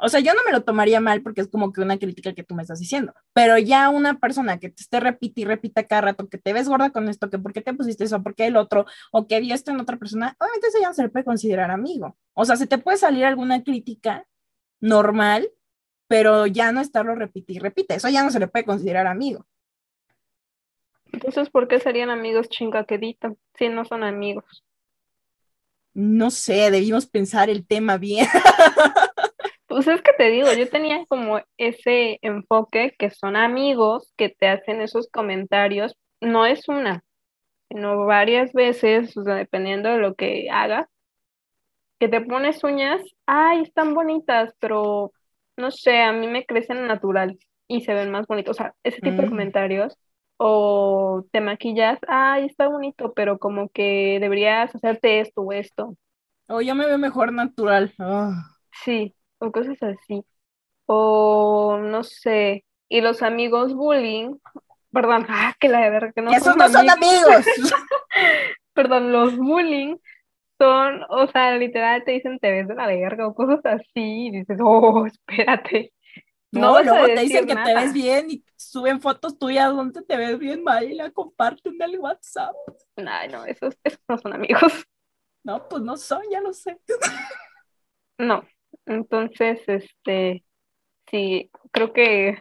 [0.05, 2.43] O sea, yo no me lo tomaría mal porque es como que una crítica que
[2.43, 6.03] tú me estás diciendo, pero ya una persona que te esté repite y repita cada
[6.03, 8.47] rato que te ves gorda con esto, que por qué te pusiste eso, por qué
[8.47, 11.09] el otro, o que vio esto en otra persona, obviamente eso ya no se le
[11.09, 12.17] puede considerar amigo.
[12.35, 14.27] O sea, se te puede salir alguna crítica
[14.81, 15.49] normal,
[16.09, 19.47] pero ya no estarlo repite y repite, eso ya no se le puede considerar amigo.
[21.13, 24.65] Entonces, ¿por qué serían amigos chingaquedito si no son amigos?
[25.95, 28.27] No sé, debimos pensar el tema bien.
[29.73, 34.47] Pues es que te digo, yo tenía como ese enfoque que son amigos que te
[34.49, 37.03] hacen esos comentarios, no es una,
[37.71, 40.89] sino varias veces, o sea, dependiendo de lo que hagas,
[41.99, 45.13] que te pones uñas, ay, están bonitas, pero
[45.57, 49.01] no sé, a mí me crecen natural y se ven más bonitos, o sea, ese
[49.03, 49.29] tipo de Mm.
[49.29, 49.97] comentarios,
[50.37, 55.97] o te maquillas, ay, está bonito, pero como que deberías hacerte esto o esto.
[56.49, 57.93] O yo me veo mejor natural.
[57.99, 58.57] Ah.
[58.85, 60.25] Sí, o cosas así.
[60.87, 62.65] O no sé.
[62.89, 64.37] Y los amigos bullying,
[64.93, 67.47] perdón, ah, que la de verga, que no esos son no son amigos.
[68.75, 69.97] Perdón, los bullying
[70.59, 74.31] son, o sea, literal te dicen te ves de la verga o cosas así, y
[74.31, 75.93] dices, oh, espérate.
[76.53, 80.17] No No, luego te dicen que te ves bien y suben fotos tuyas donde te
[80.17, 82.55] ves bien mal y la comparten en el WhatsApp.
[82.97, 84.87] Ay, no, esos, esos no son amigos.
[85.45, 86.79] No, pues no son, ya lo sé.
[88.19, 88.45] No.
[88.87, 90.45] Entonces, este,
[91.11, 92.39] sí, creo que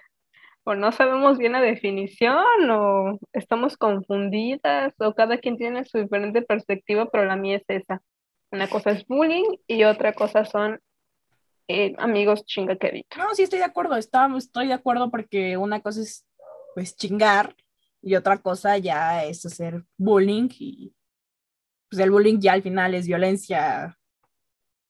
[0.63, 6.41] o no sabemos bien la definición o estamos confundidas o cada quien tiene su diferente
[6.43, 8.01] perspectiva, pero la mía es esa.
[8.51, 10.79] Una cosa es bullying y otra cosa son
[11.67, 13.17] eh, amigos chingaqueditos.
[13.17, 16.25] No, sí estoy de acuerdo, está- estoy de acuerdo porque una cosa es
[16.75, 17.55] pues chingar
[18.01, 20.93] y otra cosa ya es hacer bullying y
[21.89, 23.97] pues el bullying ya al final es violencia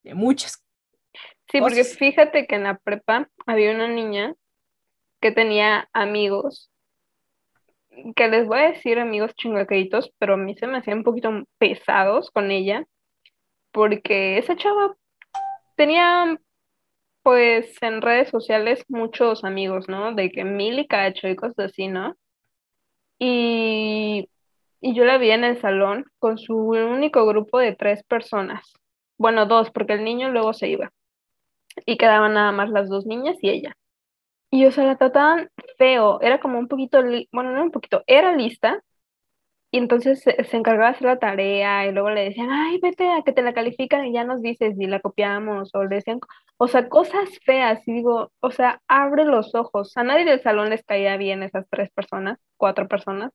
[0.03, 0.60] de muchas
[1.49, 4.35] Sí, porque fíjate que en la prepa había una niña
[5.19, 6.71] que tenía amigos,
[8.15, 11.43] que les voy a decir amigos chingaqueritos, pero a mí se me hacían un poquito
[11.57, 12.85] pesados con ella,
[13.71, 14.95] porque esa chava
[15.75, 16.37] tenía,
[17.23, 20.13] pues, en redes sociales muchos amigos, ¿no?
[20.13, 22.15] De que mil y cacho y cosas así, ¿no?
[23.19, 24.29] Y,
[24.79, 28.73] y yo la vi en el salón con su único grupo de tres personas.
[29.17, 30.91] Bueno, dos, porque el niño luego se iba.
[31.85, 33.75] Y quedaban nada más las dos niñas y ella.
[34.51, 38.35] Y o sea, la trataban feo, era como un poquito, bueno, no un poquito, era
[38.35, 38.83] lista,
[39.71, 43.09] y entonces se, se encargaba de hacer la tarea, y luego le decían, ay, vete
[43.09, 46.19] a que te la califican y ya nos dices si la copiamos, o le decían,
[46.57, 50.69] o sea, cosas feas, y digo, o sea, abre los ojos, a nadie del salón
[50.69, 53.31] les caía bien esas tres personas, cuatro personas,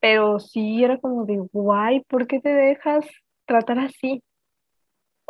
[0.00, 3.06] pero sí era como de, guay, ¿por qué te dejas
[3.46, 4.22] tratar así?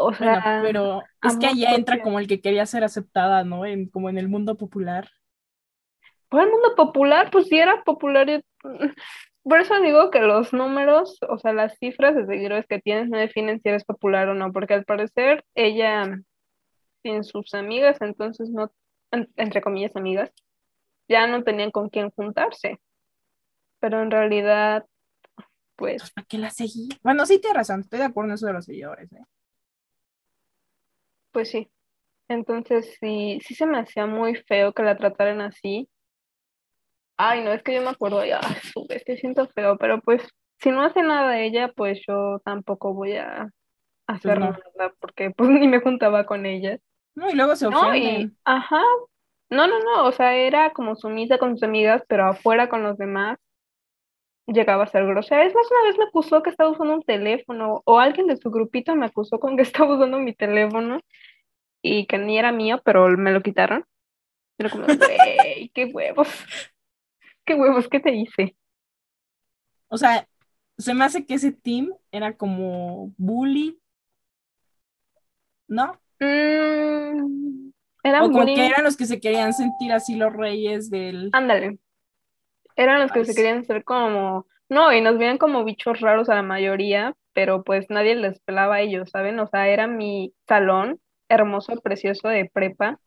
[0.07, 3.65] O Bueno, sea, pero es que allá entra como el que quería ser aceptada, ¿no?
[3.67, 5.09] En, como en el mundo popular.
[6.29, 8.29] Por el mundo popular, pues sí era popular.
[8.29, 8.45] y-
[9.43, 13.17] Por eso digo que los números, o sea, las cifras de seguidores que tienes no
[13.19, 16.19] definen si eres popular o no, porque al parecer ella,
[17.03, 18.73] sin sus amigas, entonces no,
[19.13, 20.33] en- entre comillas amigas,
[21.09, 22.81] ya no tenían con quién juntarse.
[23.81, 24.87] Pero en realidad,
[25.77, 26.89] pues, ¿Para qué la seguí?
[27.03, 29.25] Bueno, sí, tienes razón, estoy de acuerdo en eso de los seguidores, ¿eh?
[31.33, 31.71] Pues sí.
[32.29, 35.89] Entonces sí, sí se me hacía muy feo que la trataran así.
[37.17, 38.41] Ay, no, es que yo me acuerdo, ya,
[38.73, 40.23] su bestia, siento feo, pero pues
[40.61, 43.51] si no hace nada ella, pues yo tampoco voy a
[44.09, 44.57] hacer no.
[44.77, 46.79] nada, porque pues ni me juntaba con ella.
[47.15, 48.37] No, y luego se No, y, ofenden.
[48.45, 48.83] ajá,
[49.51, 52.99] no, no, no, o sea, era como sumisa con sus amigas, pero afuera con los
[52.99, 53.39] demás
[54.53, 55.45] llegaba a ser grosera.
[55.45, 58.51] Es más, una vez me acusó que estaba usando un teléfono, o alguien de su
[58.51, 61.01] grupito me acusó con que estaba usando mi teléfono
[61.83, 63.85] y que ni era mío, pero me lo quitaron.
[64.59, 66.29] Era como, güey, qué huevos,
[67.45, 68.57] qué huevos, ¿qué te hice?
[69.89, 70.27] O sea,
[70.77, 73.79] se me hace que ese team era como bully,
[75.67, 75.99] ¿no?
[76.21, 77.71] Mm,
[78.03, 81.31] eran O como que bullying, eran los que se querían sentir así los reyes del...
[81.33, 81.79] ándale.
[82.81, 86.31] Eran los que Ay, se querían ser como, no, y nos veían como bichos raros
[86.31, 89.39] a la mayoría, pero pues nadie les pelaba a ellos, ¿saben?
[89.39, 92.99] O sea, era mi salón hermoso, precioso de prepa,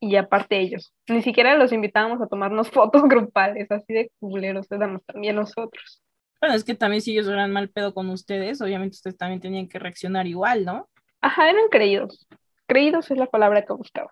[0.00, 0.92] y aparte ellos.
[1.08, 6.02] Ni siquiera los invitábamos a tomarnos fotos grupales, así de culeros éramos también nosotros.
[6.40, 9.68] Bueno, es que también si ellos eran mal pedo con ustedes, obviamente ustedes también tenían
[9.68, 10.88] que reaccionar igual, ¿no?
[11.20, 12.26] Ajá, eran creídos.
[12.66, 14.10] Creídos es la palabra que buscaba.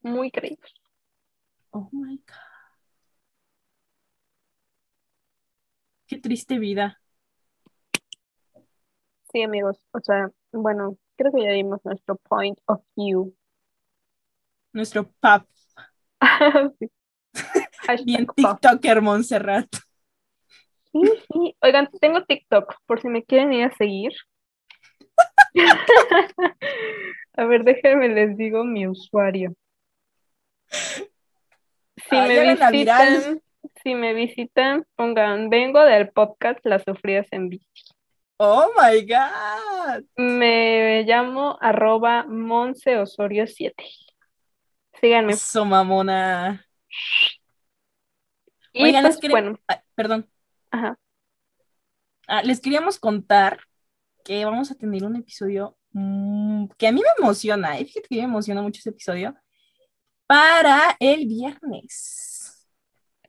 [0.00, 0.74] Muy creídos.
[1.70, 2.45] Oh my God.
[6.06, 7.00] Qué triste vida.
[9.32, 9.78] Sí, amigos.
[9.92, 13.34] O sea, bueno, creo que ya dimos nuestro point of view.
[14.72, 15.46] Nuestro pap,
[16.78, 16.90] Sí.
[18.04, 18.26] Bien.
[18.26, 19.68] TikToker Montserrat.
[20.92, 21.56] Sí, sí.
[21.60, 24.12] Oigan, tengo TikTok, por si me quieren ir a seguir.
[27.34, 29.54] A ver, déjenme les digo mi usuario.
[30.68, 33.42] Si me visitan,
[33.82, 37.66] si me visitan, pongan, vengo del podcast Las Sufridas en Bici.
[38.38, 40.04] Oh my God.
[40.16, 43.84] Me llamo arroba Monse Osorio 7.
[45.00, 45.32] Síganme.
[45.32, 46.66] Eso, mamona.
[48.72, 50.28] Y Oigan, les pues, quería- bueno, Ay, perdón.
[50.70, 50.98] ajá.
[52.28, 53.60] Ah, les queríamos contar
[54.24, 57.84] que vamos a tener un episodio mm, que a mí me emociona, ¿eh?
[57.86, 59.34] Fíjate que me emociona mucho ese episodio.
[60.26, 62.35] Para el viernes.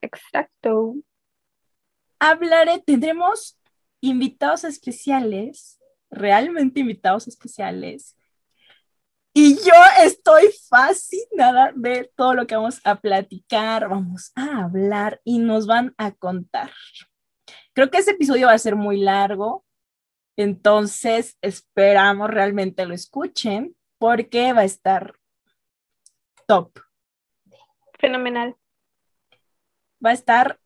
[0.02, 0.96] Exacto.
[2.20, 3.60] Hablaré, tendremos
[4.02, 5.80] invitados especiales,
[6.10, 8.16] realmente invitados especiales.
[9.34, 15.38] Y yo estoy fascinada de todo lo que vamos a platicar, vamos a hablar y
[15.38, 16.72] nos van a contar.
[17.74, 19.64] Creo que ese episodio va a ser muy largo,
[20.38, 25.14] entonces esperamos realmente lo escuchen porque va a estar
[26.48, 26.80] top,
[28.00, 28.56] Fenomenal.
[30.04, 30.60] Va a estar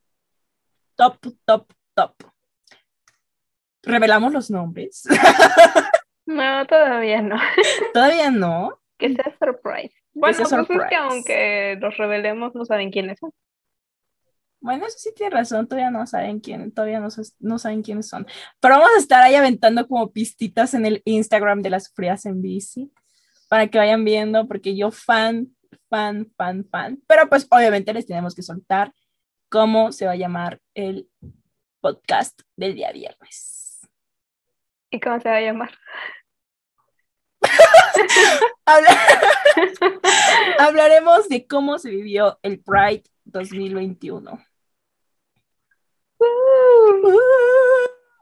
[0.95, 2.15] top, top, top.
[3.83, 5.03] Revelamos los nombres.
[6.25, 7.35] No, todavía no.
[7.93, 8.79] Todavía no.
[8.97, 9.93] Que sea surprise.
[10.13, 13.31] Bueno, sea pues es que aunque los revelemos, no saben quiénes son.
[14.59, 17.07] Bueno, eso sí tiene razón, todavía no saben quién, todavía no,
[17.39, 18.27] no saben quiénes son.
[18.59, 22.43] Pero vamos a estar ahí aventando como pistitas en el Instagram de las frías en
[22.43, 22.91] bici
[23.49, 25.47] para que vayan viendo, porque yo fan,
[25.89, 27.01] fan, fan, fan.
[27.07, 28.93] Pero pues obviamente les tenemos que soltar
[29.51, 31.09] cómo se va a llamar el
[31.81, 33.81] podcast del día viernes.
[34.89, 35.71] ¿Y cómo se va a llamar?
[40.59, 44.39] Hablaremos de cómo se vivió el Pride 2021.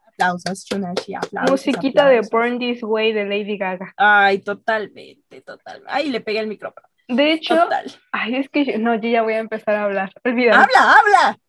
[0.07, 1.51] aplausos, Chunashi, aplausos.
[1.51, 3.93] Musiquita de Burn This Way de Lady Gaga.
[3.97, 5.91] Ay, totalmente, totalmente.
[5.93, 6.87] Ay, le pegué el micrófono.
[7.09, 7.91] De hecho, Total.
[8.11, 10.11] ay, es que yo, no, yo ya voy a empezar a hablar.
[10.23, 10.61] Olvídalo.
[10.61, 11.39] Habla, habla.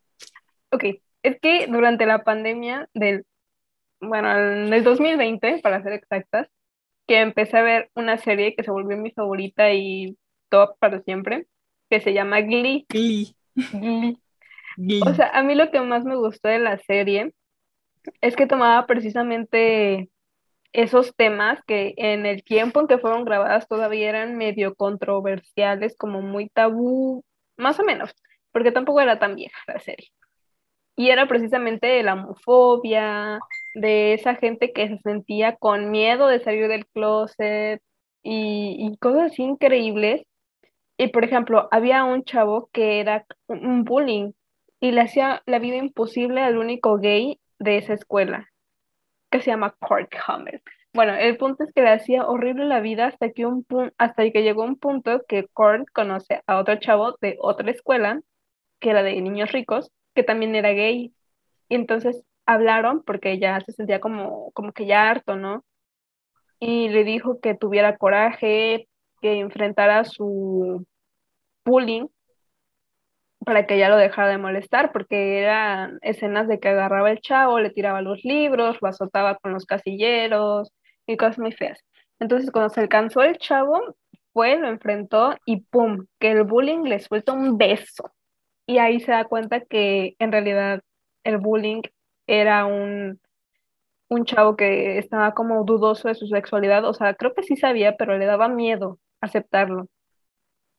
[0.71, 0.85] Ok,
[1.21, 3.25] es que durante la pandemia del,
[3.99, 6.47] bueno, en el 2020, para ser exactas,
[7.07, 10.17] que empecé a ver una serie que se volvió mi favorita y
[10.49, 11.45] top para siempre,
[11.91, 12.85] que se llama Glee.
[12.89, 13.35] Glee.
[13.71, 14.17] Glee.
[14.77, 15.01] Glee.
[15.05, 17.33] O sea, a mí lo que más me gustó de la serie
[18.21, 20.09] es que tomaba precisamente
[20.73, 26.21] esos temas que en el tiempo en que fueron grabadas todavía eran medio controversiales, como
[26.21, 27.23] muy tabú,
[27.57, 28.15] más o menos,
[28.51, 30.09] porque tampoco era tan vieja la serie.
[30.95, 33.39] Y era precisamente de la homofobia,
[33.73, 37.81] de esa gente que se sentía con miedo de salir del closet
[38.23, 40.23] y, y cosas increíbles.
[40.97, 44.33] Y por ejemplo, había un chavo que era un bullying
[44.79, 48.50] y le hacía la vida imposible al único gay de esa escuela,
[49.31, 50.61] que se llama Kurt Hammer.
[50.93, 53.65] Bueno, el punto es que le hacía horrible la vida hasta que, un
[53.97, 58.21] hasta que llegó un punto que Kurt conoce a otro chavo de otra escuela,
[58.79, 61.13] que era de niños ricos, que también era gay.
[61.69, 65.63] Y entonces hablaron porque ya se sentía como, como que ya harto, ¿no?
[66.59, 68.89] Y le dijo que tuviera coraje,
[69.21, 70.85] que enfrentara su
[71.65, 72.07] bullying
[73.45, 77.59] para que ya lo dejara de molestar, porque eran escenas de que agarraba el chavo,
[77.59, 80.71] le tiraba los libros, lo azotaba con los casilleros
[81.07, 81.79] y cosas muy feas.
[82.19, 83.95] Entonces, cuando se alcanzó el chavo,
[84.33, 86.05] fue, lo enfrentó y ¡pum!
[86.19, 88.11] que el bullying le suelta un beso.
[88.67, 90.81] Y ahí se da cuenta que en realidad
[91.23, 91.81] el bullying
[92.27, 93.19] era un,
[94.09, 97.97] un chavo que estaba como dudoso de su sexualidad, o sea, creo que sí sabía,
[97.97, 99.87] pero le daba miedo aceptarlo.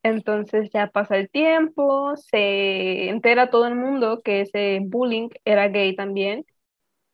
[0.03, 5.95] Entonces ya pasa el tiempo, se entera todo el mundo que ese bullying era gay
[5.95, 6.45] también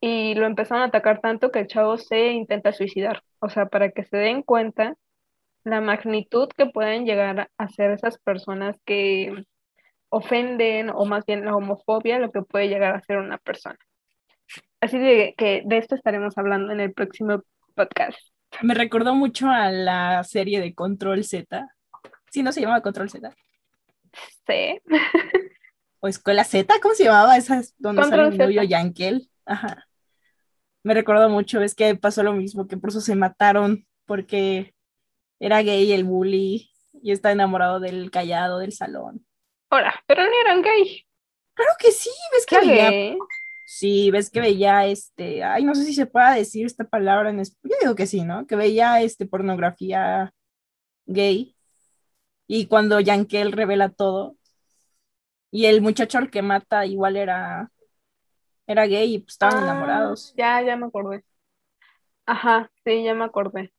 [0.00, 3.22] y lo empezaron a atacar tanto que el chavo se intenta suicidar.
[3.40, 4.94] O sea, para que se den cuenta
[5.64, 9.44] la magnitud que pueden llegar a ser esas personas que
[10.08, 13.78] ofenden o más bien la homofobia, lo que puede llegar a ser una persona.
[14.80, 14.96] Así
[15.36, 17.42] que de esto estaremos hablando en el próximo
[17.74, 18.18] podcast.
[18.62, 21.66] Me recordó mucho a la serie de Control Z.
[22.30, 23.34] Sí, no se llamaba Control Z.
[24.46, 24.80] Sí.
[26.00, 27.36] O Escuela Z, ¿cómo se llamaba?
[27.36, 28.64] Esa es donde Control sale Z.
[28.64, 29.28] Yankel.
[29.44, 29.86] Ajá.
[30.84, 34.74] Me recordó mucho, es que pasó lo mismo, que por eso se mataron, porque
[35.40, 36.70] era gay el bully
[37.02, 39.26] y está enamorado del callado del salón.
[39.70, 41.04] Ahora, pero no eran gay.
[41.54, 43.18] Claro que sí, ves que veía, gay.
[43.66, 47.40] sí, ves que veía este, ay, no sé si se pueda decir esta palabra en
[47.40, 48.46] español, yo digo que sí, ¿no?
[48.46, 50.32] Que veía este pornografía
[51.06, 51.57] gay
[52.48, 54.36] y cuando Yankel revela todo
[55.50, 57.70] y el muchacho al que mata igual era
[58.66, 60.34] era gay y pues estaban Ah, enamorados.
[60.36, 61.24] Ya, ya me acordé.
[62.26, 63.72] Ajá, sí, ya me acordé.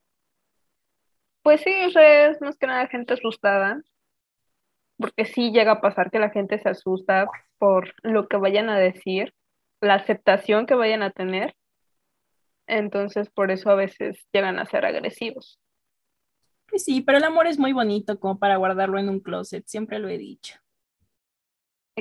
[1.44, 3.82] Pues sí, es más que nada gente asustada,
[4.98, 7.28] porque sí llega a pasar que la gente se asusta
[7.58, 9.34] por lo que vayan a decir,
[9.82, 11.56] la aceptación que vayan a tener,
[12.68, 15.60] entonces por eso a veces llegan a ser agresivos.
[16.70, 20.00] Pues sí, pero el amor es muy bonito como para guardarlo en un closet, siempre
[20.00, 20.56] lo he dicho.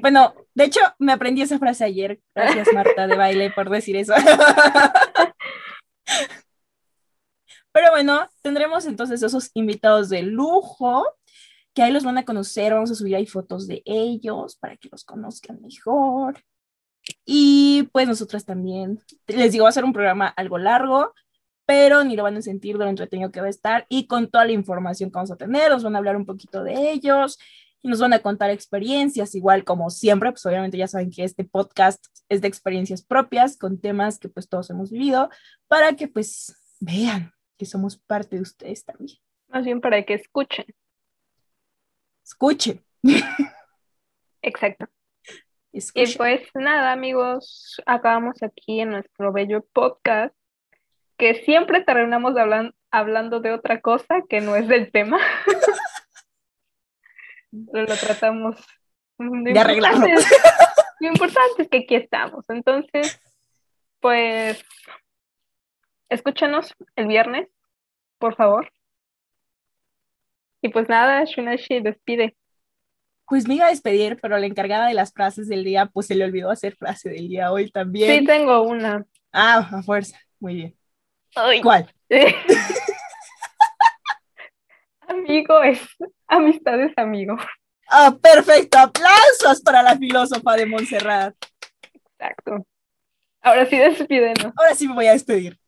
[0.00, 2.20] Bueno, de hecho, me aprendí esa frase ayer.
[2.35, 4.14] Gracias, Marta de baile, por decir eso.
[7.72, 11.04] Pero bueno, tendremos entonces esos invitados de lujo,
[11.74, 14.88] que ahí los van a conocer, vamos a subir ahí fotos de ellos para que
[14.90, 16.42] los conozcan mejor.
[17.24, 21.14] Y pues nosotras también, les digo, va a ser un programa algo largo,
[21.68, 24.31] pero ni lo van a sentir de lo entretenido que va a estar y con
[24.31, 27.38] toda la información que vamos a tener, nos van a hablar un poquito de ellos
[27.83, 31.44] y nos van a contar experiencias, igual como siempre, pues obviamente ya saben que este
[31.44, 35.28] podcast es de experiencias propias con temas que pues todos hemos vivido
[35.66, 39.18] para que pues vean que somos parte de ustedes también.
[39.49, 40.64] Más bien para que escuchen.
[42.24, 42.82] Escuchen,
[44.40, 44.86] Exacto.
[45.70, 50.34] Y pues nada, amigos, acabamos aquí en nuestro bello podcast,
[51.18, 55.18] que siempre terminamos de hablan- hablando de otra cosa que no es del tema.
[57.72, 58.56] Pero lo tratamos
[59.18, 60.06] De arreglarlo.
[60.06, 60.26] es-
[61.00, 62.44] Lo importante es que aquí estamos.
[62.48, 63.20] Entonces,
[64.00, 64.64] pues,
[66.08, 67.48] escúchanos el viernes,
[68.18, 68.72] por favor.
[70.60, 72.36] Y pues nada, Shunashi despide.
[73.28, 76.16] Pues me iba a despedir, pero la encargada de las frases del día, pues se
[76.16, 78.18] le olvidó hacer frase del día hoy también.
[78.18, 79.06] Sí, tengo una.
[79.32, 80.18] Ah, a fuerza.
[80.40, 80.78] Muy bien.
[81.35, 81.61] Ay.
[81.61, 81.93] ¿Cuál?
[85.09, 85.81] Amigo es,
[86.26, 87.37] amistad es amigo.
[87.89, 88.79] Ah, perfecto.
[88.79, 91.35] Aplausos para la filósofa de Montserrat.
[91.93, 92.66] Exacto.
[93.41, 94.53] Ahora sí, despídenos.
[94.57, 95.59] Ahora sí me voy a despedir.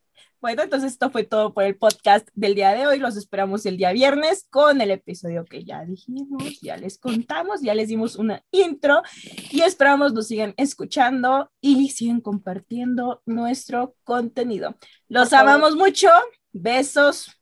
[0.41, 2.97] Bueno, entonces esto fue todo por el podcast del día de hoy.
[2.97, 7.75] Los esperamos el día viernes con el episodio que ya dijimos, ya les contamos, ya
[7.75, 9.03] les dimos una intro
[9.51, 14.75] y esperamos nos sigan escuchando y sigan compartiendo nuestro contenido.
[15.07, 16.09] Los amamos mucho.
[16.51, 17.39] Besos.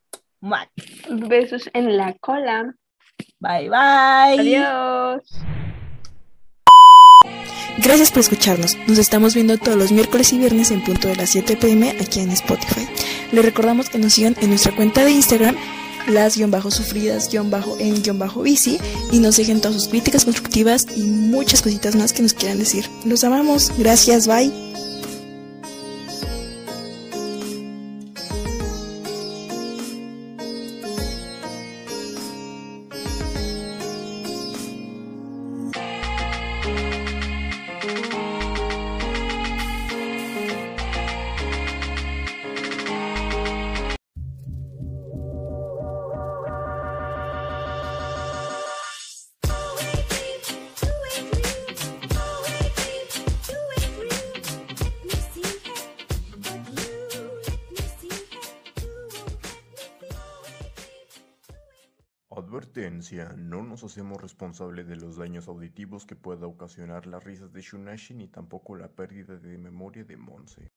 [1.10, 2.76] Besos en la cola.
[3.39, 4.39] Bye bye.
[4.39, 5.69] Adiós.
[7.82, 8.78] Gracias por escucharnos.
[8.88, 12.20] Nos estamos viendo todos los miércoles y viernes en punto de las 7 pm aquí
[12.20, 12.86] en Spotify.
[13.32, 15.56] Les recordamos que nos sigan en nuestra cuenta de Instagram,
[16.08, 18.80] las-sufridas-en-bici
[19.12, 22.90] y nos dejen todas sus críticas constructivas y muchas cositas más que nos quieran decir.
[23.06, 23.72] Los amamos.
[23.78, 24.28] Gracias.
[24.28, 24.52] Bye.
[63.00, 67.62] Advertencia, no nos hacemos responsables de los daños auditivos que pueda ocasionar las risas de
[67.62, 70.70] Shunashi ni tampoco la pérdida de memoria de Monse.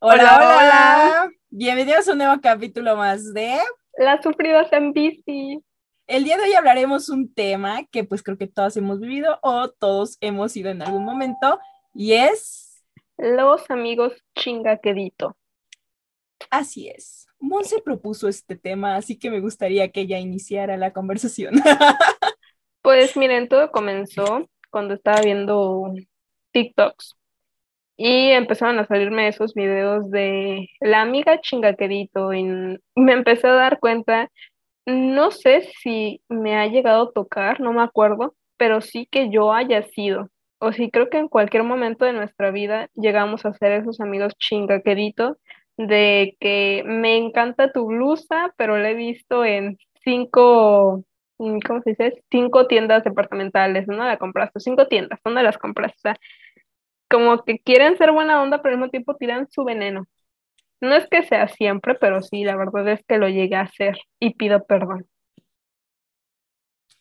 [0.00, 3.60] Hola, hola, Bienvenidos a un nuevo capítulo más de
[3.96, 5.64] Las sufridas en bici.
[6.06, 9.70] El día de hoy hablaremos un tema que pues creo que todos hemos vivido o
[9.70, 11.58] todos hemos ido en algún momento
[11.94, 12.84] y es...
[13.16, 15.34] Los amigos chingaquedito.
[16.50, 17.29] Así es.
[17.40, 21.54] Monse propuso este tema, así que me gustaría que ella iniciara la conversación.
[22.82, 25.92] pues miren, todo comenzó cuando estaba viendo
[26.52, 27.16] TikToks
[27.96, 33.78] y empezaron a salirme esos videos de la amiga chingaquerito y me empecé a dar
[33.78, 34.30] cuenta,
[34.86, 39.52] no sé si me ha llegado a tocar, no me acuerdo, pero sí que yo
[39.52, 40.28] haya sido.
[40.58, 44.34] O sí, creo que en cualquier momento de nuestra vida llegamos a ser esos amigos
[44.38, 45.36] chingaqueritos
[45.86, 51.04] de que me encanta tu blusa, pero la he visto en cinco,
[51.38, 52.22] ¿cómo se dice?
[52.30, 54.04] Cinco tiendas departamentales, ¿no?
[54.04, 55.96] La compraste, cinco tiendas, ¿dónde las compraste?
[55.96, 56.16] O sea,
[57.08, 60.06] como que quieren ser buena onda, pero al mismo tiempo tiran su veneno.
[60.80, 63.98] No es que sea siempre, pero sí, la verdad es que lo llegué a hacer
[64.18, 65.06] y pido perdón.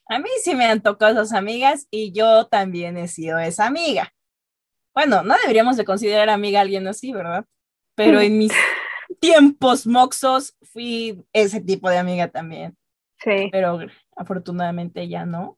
[0.08, 4.12] A mí sí me han tocado esas amigas y yo también he sido esa amiga.
[4.94, 7.46] Bueno, no deberíamos de considerar amiga a alguien así, ¿verdad?
[8.00, 8.54] Pero en mis
[9.20, 12.78] tiempos moxos fui ese tipo de amiga también.
[13.22, 13.50] Sí.
[13.52, 13.80] Pero
[14.16, 15.58] afortunadamente ya no.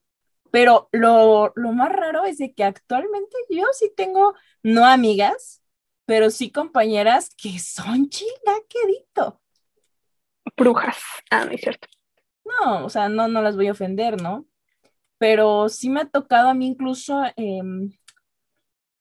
[0.49, 4.33] Pero lo, lo más raro es de que actualmente yo sí tengo,
[4.63, 5.61] no amigas,
[6.05, 9.39] pero sí compañeras que son chingaquedito.
[10.57, 10.97] Brujas.
[11.29, 11.87] Ah, no es cierto.
[12.43, 14.47] No, o sea, no, no las voy a ofender, ¿no?
[15.19, 17.21] Pero sí me ha tocado a mí incluso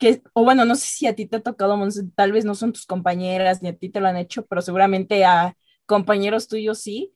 [0.00, 1.78] em, o bueno, no sé si a ti te ha tocado,
[2.14, 5.24] tal vez no son tus compañeras ni a ti te lo han hecho, pero seguramente
[5.24, 7.14] a compañeros tuyos sí,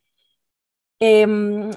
[1.00, 1.70] em,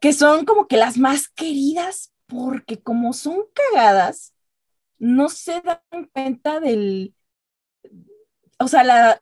[0.00, 4.34] que son como que las más queridas porque como son cagadas,
[4.98, 7.14] no se dan cuenta del,
[8.58, 9.18] o sea, la,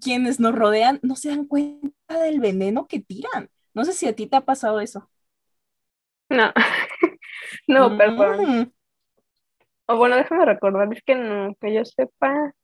[0.00, 3.50] quienes nos rodean no se dan cuenta del veneno que tiran.
[3.74, 5.10] No sé si a ti te ha pasado eso.
[6.28, 6.52] No,
[7.66, 8.72] no, perdón.
[9.86, 12.54] O bueno, déjame recordar, es que no, que yo sepa.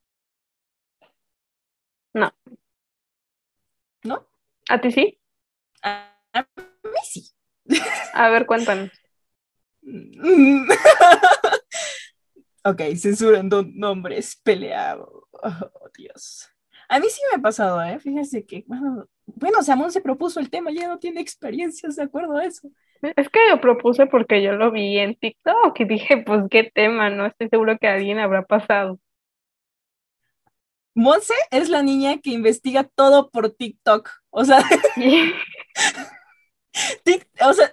[2.15, 2.33] No.
[4.05, 4.27] ¿No?
[4.69, 5.21] ¿A ti sí?
[5.83, 6.15] A,
[6.85, 7.31] mí sí.
[8.15, 8.91] A ver, cuéntanos.
[12.65, 15.25] ok, censurando nombres peleados.
[15.33, 16.49] Oh, Dios.
[16.89, 17.99] A mí sí me ha pasado, ¿eh?
[18.01, 22.37] Fíjense que, bueno, bueno, Samón se propuso el tema, ya no tiene experiencias de acuerdo
[22.37, 22.69] a eso.
[23.03, 27.11] Es que lo propuse porque yo lo vi en TikTok y dije, pues qué tema,
[27.11, 27.27] ¿no?
[27.27, 28.99] Estoy seguro que a alguien habrá pasado.
[30.95, 34.11] Monse es la niña que investiga todo por TikTok.
[34.31, 34.59] O sea,
[37.41, 37.73] o sea,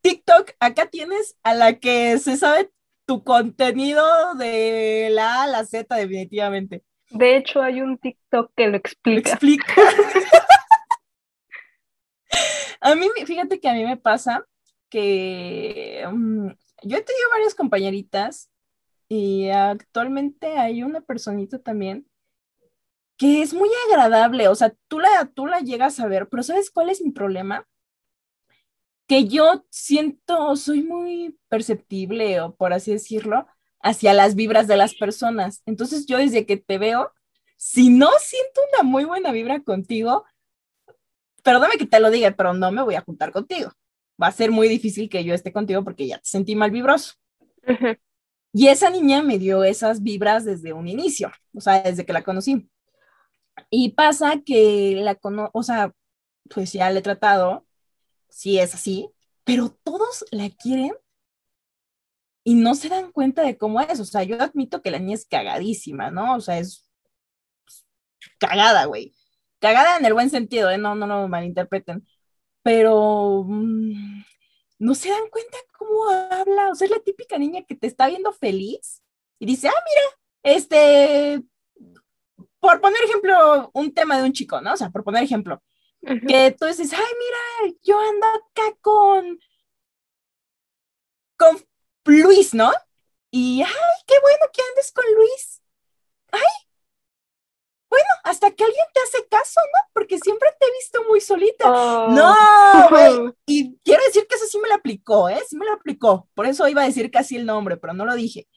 [0.00, 2.70] TikTok, acá tienes a la que se sabe
[3.04, 6.82] tu contenido de la A a la Z, definitivamente.
[7.10, 9.28] De hecho, hay un TikTok que lo explica.
[9.28, 9.74] Lo explica.
[12.82, 14.46] a mí, fíjate que a mí me pasa
[14.88, 16.48] que mm,
[16.82, 18.50] yo he tenido varias compañeritas
[19.08, 22.06] y actualmente hay una personita también
[23.16, 26.70] que es muy agradable, o sea, tú la, tú la llegas a ver, pero ¿sabes
[26.70, 27.68] cuál es mi problema?
[29.06, 33.46] Que yo siento, soy muy perceptible, o por así decirlo,
[33.80, 35.62] hacia las vibras de las personas.
[35.66, 37.12] Entonces yo desde que te veo,
[37.56, 40.24] si no siento una muy buena vibra contigo,
[41.42, 43.72] perdóname que te lo diga, pero no me voy a juntar contigo.
[44.22, 47.14] Va a ser muy difícil que yo esté contigo porque ya te sentí mal vibroso.
[48.52, 52.22] Y esa niña me dio esas vibras desde un inicio, o sea, desde que la
[52.22, 52.68] conocí.
[53.70, 55.92] Y pasa que la conozco, o sea,
[56.50, 57.66] pues ya le he tratado,
[58.28, 59.08] sí es así,
[59.44, 60.92] pero todos la quieren
[62.44, 64.00] y no se dan cuenta de cómo es.
[64.00, 66.36] O sea, yo admito que la niña es cagadísima, ¿no?
[66.36, 66.88] O sea, es
[68.38, 69.14] cagada, güey.
[69.62, 70.78] Cagada en el buen sentido, ¿eh?
[70.78, 72.04] No, no lo malinterpreten.
[72.64, 74.24] Pero mm,
[74.80, 76.70] no se dan cuenta cómo habla.
[76.70, 79.02] O sea, es la típica niña que te está viendo feliz
[79.38, 81.42] y dice, ah, mira, este,
[82.58, 84.72] por poner ejemplo, un tema de un chico, ¿no?
[84.72, 85.62] O sea, por poner ejemplo,
[86.00, 89.38] que tú dices, ay, mira, yo ando acá con,
[91.36, 91.56] con
[92.06, 92.72] Luis, ¿no?
[93.30, 95.62] Y, ay, qué bueno que andes con Luis.
[96.32, 96.40] Ay,
[97.92, 99.90] bueno, hasta que alguien te hace caso, ¿no?
[99.92, 101.70] Porque siempre te he visto muy solita.
[101.70, 102.08] Oh.
[102.10, 102.34] No,
[102.88, 103.34] güey.
[103.46, 105.38] Y quiero decir que eso sí me lo aplicó, ¿eh?
[105.46, 106.26] Sí me lo aplicó.
[106.32, 108.48] Por eso iba a decir casi el nombre, pero no lo dije.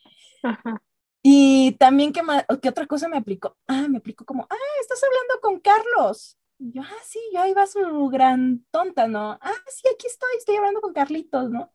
[1.21, 2.21] Y también, ¿qué,
[2.61, 3.57] ¿qué otra cosa me aplicó?
[3.67, 6.39] Ah, me aplicó como, ah, estás hablando con Carlos.
[6.57, 9.31] Y yo, ah, sí, yo ahí va su gran tonta, ¿no?
[9.41, 11.73] Ah, sí, aquí estoy, estoy hablando con Carlitos, ¿no?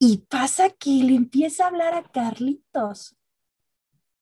[0.00, 3.14] Y pasa que le empieza a hablar a Carlitos.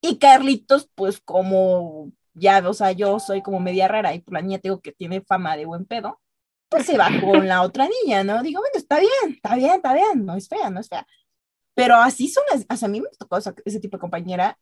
[0.02, 4.42] Y Carlitos, pues como ya, o sea, yo soy como media rara y por la
[4.42, 6.20] niña tengo que tiene fama de buen pedo,
[6.68, 8.42] pues se va con la otra niña, ¿no?
[8.42, 11.06] Digo, bueno, está bien, está bien, está bien, no es fea, no es fea.
[11.74, 14.58] Pero así son las, o sea, a mí me tocó ese tipo de compañera,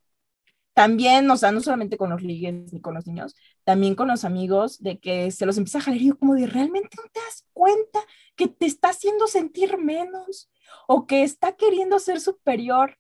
[0.74, 4.24] también, o sea, no solamente con los ligues ni con los niños, también con los
[4.24, 7.20] amigos, de que se los empieza a jalar y yo como de, ¿realmente no te
[7.20, 8.00] das cuenta
[8.36, 10.50] que te está haciendo sentir menos?
[10.86, 12.98] o que está queriendo ser superior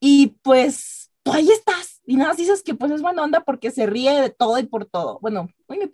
[0.00, 3.86] y pues tú ahí estás y nada, dices que pues es buena onda porque se
[3.86, 5.18] ríe de todo y por todo.
[5.20, 5.90] Bueno, muy mi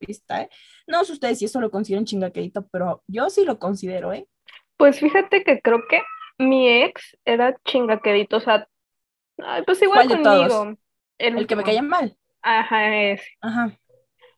[0.00, 0.50] vista, ¿eh?
[0.86, 4.26] No sé ustedes si eso lo consideran chingaquedito, pero yo sí lo considero, ¿eh?
[4.76, 6.00] Pues fíjate que creo que
[6.38, 8.66] mi ex era chingaquedito, o sea,
[9.66, 10.76] pues igual conmigo.
[11.18, 12.16] El, el que me caía mal.
[12.42, 13.26] Ajá, ese.
[13.42, 13.78] Ajá.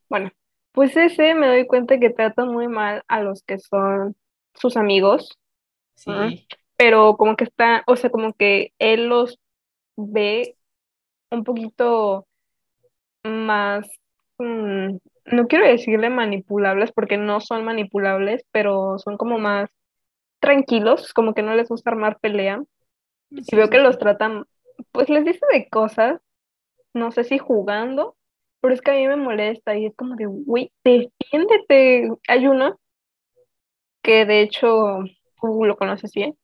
[0.09, 0.33] Bueno,
[0.73, 4.17] pues ese me doy cuenta que trata muy mal a los que son
[4.55, 5.39] sus amigos
[5.95, 6.47] Sí.
[6.77, 9.39] Pero como que está, o sea, como que él los
[10.11, 10.57] ve
[11.31, 12.27] un poquito
[13.25, 13.87] más,
[14.39, 14.97] mm,
[15.27, 19.71] no quiero decirle manipulables porque no son manipulables, pero son como más
[20.41, 22.63] tranquilos, como que no les gusta armar pelea.
[23.31, 24.47] y veo que los tratan,
[24.93, 26.21] pues les dice de cosas,
[26.95, 28.17] no sé si jugando,
[28.61, 32.11] pero es que a mí me molesta y es como de, güey, defiéndete.
[32.29, 32.79] Hay uno
[34.03, 34.99] que de hecho
[35.43, 36.37] lo conoces bien,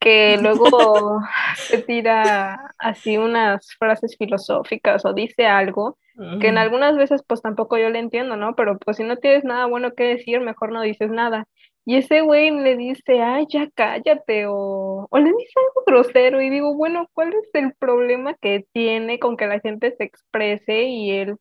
[0.00, 1.20] que luego
[1.54, 5.98] se tira así unas frases filosóficas o dice algo
[6.38, 8.54] que en algunas veces pues tampoco yo le entiendo, ¿no?
[8.54, 11.46] Pero pues si no tienes nada bueno que decir, mejor no dices nada.
[11.86, 16.50] Y ese güey le dice, ay, ya cállate, o, o le dice algo grosero, y
[16.50, 21.10] digo, bueno, ¿cuál es el problema que tiene con que la gente se exprese y
[21.10, 21.36] él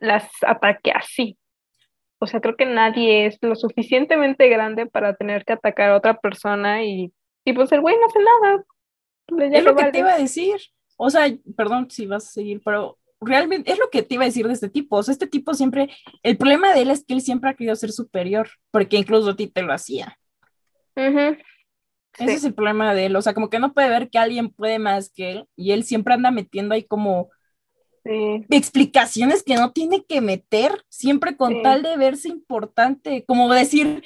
[0.00, 1.38] las ataque así?
[2.18, 6.18] o sea, creo que nadie es lo suficientemente grande para tener que atacar a otra
[6.18, 7.12] persona y,
[7.46, 9.56] y pues el güey no hace nada.
[9.56, 10.56] es lo que te iba a decir.
[10.96, 14.26] O sea, perdón si vas a seguir, pero realmente es lo que te iba a
[14.26, 14.96] decir de este tipo.
[14.96, 15.88] O sea, este tipo siempre,
[16.24, 19.36] el problema de él es que él siempre ha querido ser superior, porque incluso a
[19.36, 20.18] ti te lo hacía.
[22.18, 23.14] Ese es el problema de él.
[23.14, 25.84] O sea, como que no puede ver que alguien puede más que él y él
[25.84, 27.30] siempre anda metiendo ahí como
[28.50, 34.02] explicaciones que no tiene que meter, siempre con tal de verse importante, como decir,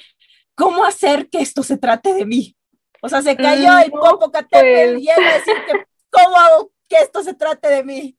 [0.55, 2.55] ¿cómo hacer que esto se trate de mí?
[3.01, 5.01] O sea, se cayó el poco pues...
[5.01, 8.17] y él a decir que, ¿cómo hago que esto se trate de mí?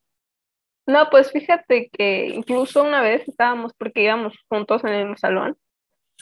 [0.87, 5.57] No, pues fíjate que incluso una vez estábamos, porque íbamos juntos en el salón,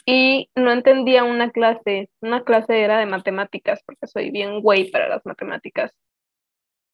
[0.05, 5.07] y no entendía una clase, una clase era de matemáticas, porque soy bien güey para
[5.07, 5.91] las matemáticas.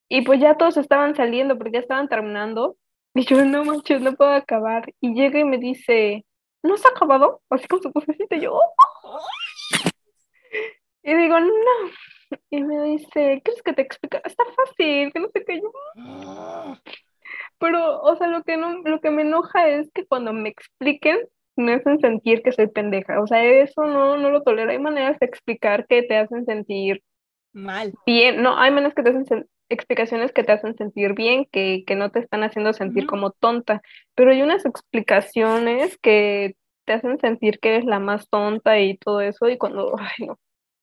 [0.09, 2.77] Y pues ya todos estaban saliendo porque ya estaban terminando.
[3.13, 4.93] Y yo, no manches, no puedo acabar.
[5.01, 6.25] Y llega y me dice,
[6.63, 7.41] ¿no has acabado?
[7.49, 8.35] Así con su vocecita.
[8.35, 9.19] Y yo, oh".
[11.07, 12.37] Y digo, no.
[12.49, 14.21] Y me dice, ¿quieres que te explique?
[14.25, 15.71] Está fácil, que no sé qué yo.
[17.57, 21.17] Pero, o sea, lo que, no, lo que me enoja es que cuando me expliquen,
[21.55, 23.21] me hacen sentir que soy pendeja.
[23.21, 24.69] O sea, eso no, no lo tolero.
[24.69, 27.01] Hay maneras de explicar que te hacen sentir
[27.53, 27.93] mal.
[28.05, 31.95] Bien, no, hay maneras que te hacen explicaciones que te hacen sentir bien, que, que
[31.95, 33.81] no te están haciendo sentir como tonta,
[34.13, 36.55] pero hay unas explicaciones que
[36.85, 40.37] te hacen sentir que eres la más tonta y todo eso, y cuando, ay, no,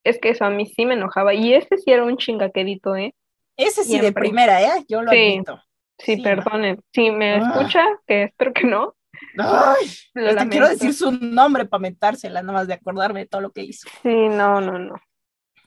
[0.05, 3.15] es que eso a mí sí me enojaba, y ese sí era un chingaquerito, ¿eh?
[3.57, 4.85] Ese sí de primera, ¿eh?
[4.89, 5.33] Yo lo Sí.
[5.35, 5.61] admito.
[5.99, 6.25] Sí, Sí, no.
[6.25, 7.39] perdonen, si me Ah.
[7.39, 8.95] escucha, que espero que no,
[9.39, 9.87] Ay,
[10.27, 13.63] hasta quiero decir su nombre para mentársela, nada más de acordarme de todo lo que
[13.63, 13.89] hizo.
[14.03, 14.95] Sí, no, no, no.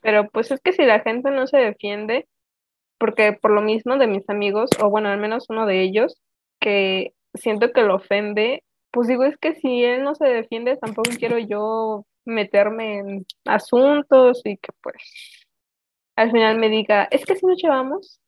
[0.01, 2.27] Pero pues es que si la gente no se defiende,
[2.99, 6.21] porque por lo mismo de mis amigos, o bueno, al menos uno de ellos,
[6.59, 11.09] que siento que lo ofende, pues digo, es que si él no se defiende, tampoco
[11.17, 14.95] quiero yo meterme en asuntos y que pues
[16.15, 18.19] al final me diga, es que si nos llevamos,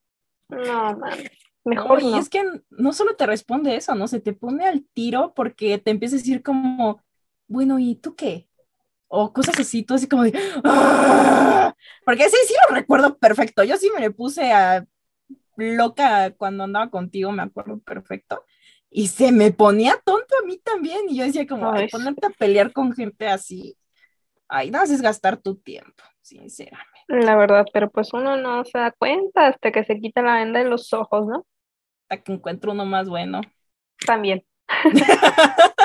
[0.50, 1.32] no, mames,
[1.66, 4.08] mejor No, y es que no solo te responde eso, ¿no?
[4.08, 7.02] Se te pone al tiro porque te empieza a decir como,
[7.48, 8.48] bueno, ¿y tú qué?
[9.08, 10.34] O cosas así, tú así como de,
[10.64, 11.76] "Ah".
[12.06, 13.64] porque sí, sí lo recuerdo perfecto.
[13.64, 14.86] Yo sí me le puse a
[15.58, 18.44] loca cuando andaba contigo, me acuerdo perfecto.
[18.92, 21.10] Y se me ponía tonto a mí también.
[21.10, 23.78] Y yo decía como, ay, ponerte a pelear con gente así,
[24.50, 26.90] ay, no haces gastar tu tiempo, sinceramente.
[27.08, 30.60] La verdad, pero pues uno no se da cuenta hasta que se quita la venda
[30.60, 31.46] de los ojos, ¿no?
[32.10, 33.42] Hasta que encuentro uno más bueno.
[34.06, 34.44] También.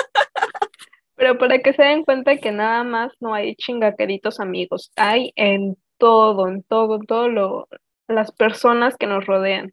[1.17, 5.77] Pero para que se den cuenta que nada más no hay chingaqueritos amigos, hay en
[5.97, 7.69] todo, en todo, en todo lo,
[8.09, 9.73] las personas que nos rodean.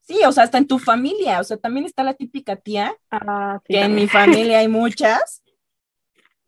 [0.00, 3.60] Sí, o sea, hasta en tu familia, o sea, también está la típica tía Ah,
[3.66, 5.42] sí, que en mi familia hay muchas,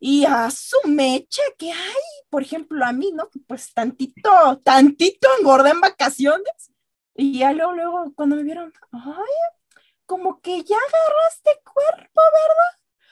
[0.05, 3.29] y a su mecha que hay, por ejemplo, a mí, ¿no?
[3.47, 6.71] Pues tantito, tantito engordé en vacaciones,
[7.15, 9.33] y ya luego, luego, cuando me vieron, ay,
[10.05, 12.21] como que ya agarraste cuerpo,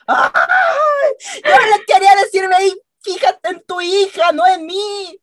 [0.06, 0.34] ¿verdad?
[0.34, 1.42] ¡Ay!
[1.42, 5.18] Yo le quería decirme, "Ey, fíjate en tu hija, no en mí.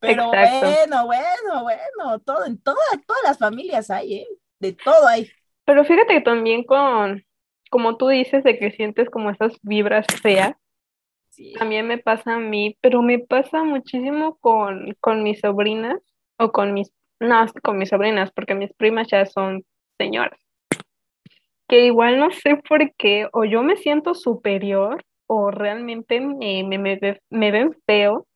[0.00, 0.66] Pero Exacto.
[0.66, 4.28] bueno, bueno, bueno, todo, en todas, todas las familias hay, ¿eh?
[4.58, 5.30] De todo hay.
[5.64, 7.24] Pero fíjate que también con,
[7.70, 10.54] como tú dices, de que sientes como esas vibras feas,
[11.58, 16.00] También me pasa a mí, pero me pasa muchísimo con, con mis sobrinas
[16.38, 19.64] o con mis, no, con mis sobrinas, porque mis primas ya son
[19.98, 20.38] señoras.
[21.68, 26.78] Que igual no sé por qué, o yo me siento superior, o realmente me, me,
[26.78, 28.26] me, me ven feo.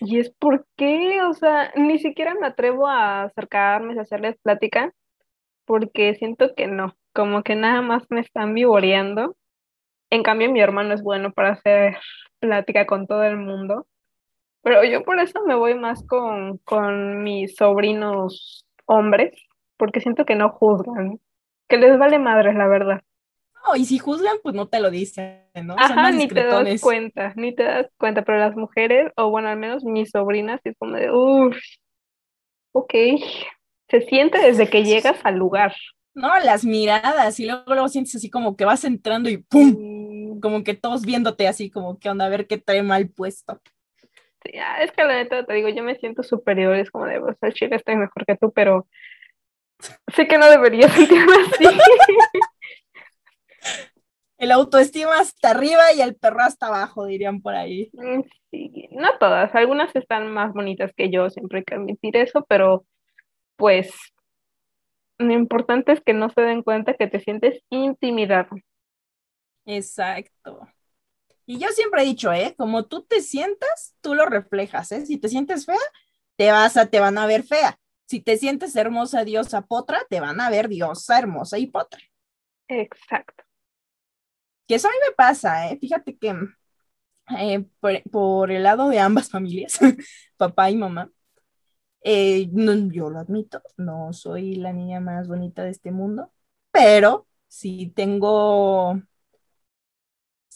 [0.00, 4.92] Y es porque, o sea, ni siquiera me atrevo a acercarme, a hacerles plática,
[5.64, 9.36] porque siento que no, como que nada más me están vivoreando.
[10.10, 11.96] En cambio, mi hermano es bueno para hacer
[12.40, 13.86] plática con todo el mundo.
[14.62, 19.32] Pero yo por eso me voy más con, con mis sobrinos hombres,
[19.76, 21.20] porque siento que no juzgan,
[21.68, 23.02] que les vale madres, la verdad.
[23.66, 25.74] No, y si juzgan, pues no te lo dicen, ¿no?
[25.74, 29.30] Son Ajá, más ni te das cuenta, ni te das cuenta, pero las mujeres, o
[29.30, 31.56] bueno, al menos mis sobrinas, es como de, uff,
[32.72, 32.94] ok,
[33.88, 35.74] se siente desde que llegas al lugar.
[36.14, 39.76] No, las miradas, y luego, luego sientes así como que vas entrando y ¡pum!
[40.40, 43.60] Como que todos viéndote así, como que onda, a ver qué trae mal puesto.
[44.44, 47.18] sí, ah, es que la neta te digo, yo me siento superior, es como de,
[47.18, 48.86] o sea, chica, estoy mejor que tú, pero
[50.14, 51.64] sé que no debería sentirme así.
[54.38, 57.90] El autoestima hasta arriba y el perro hasta abajo, dirían por ahí.
[57.92, 62.46] Mm, Sí, no todas, algunas están más bonitas que yo, siempre hay que admitir eso,
[62.48, 62.86] pero
[63.56, 63.92] pues
[65.18, 68.48] lo importante es que no se den cuenta que te sientes intimidado.
[69.68, 70.68] Exacto.
[71.46, 72.54] Y yo siempre he dicho, ¿eh?
[72.58, 75.06] Como tú te sientas, tú lo reflejas, ¿eh?
[75.06, 75.78] Si te sientes fea,
[76.36, 77.78] te vas a, te van a ver fea.
[78.06, 82.00] Si te sientes hermosa, diosa, potra, te van a ver diosa, hermosa y potra.
[82.68, 83.44] Exacto.
[84.66, 85.78] Que eso a mí me pasa, ¿eh?
[85.80, 86.34] Fíjate que
[87.38, 89.78] eh, por, por el lado de ambas familias,
[90.36, 91.10] papá y mamá,
[92.02, 96.32] eh, no- yo lo admito, no soy la niña más bonita de este mundo,
[96.72, 99.02] pero sí tengo,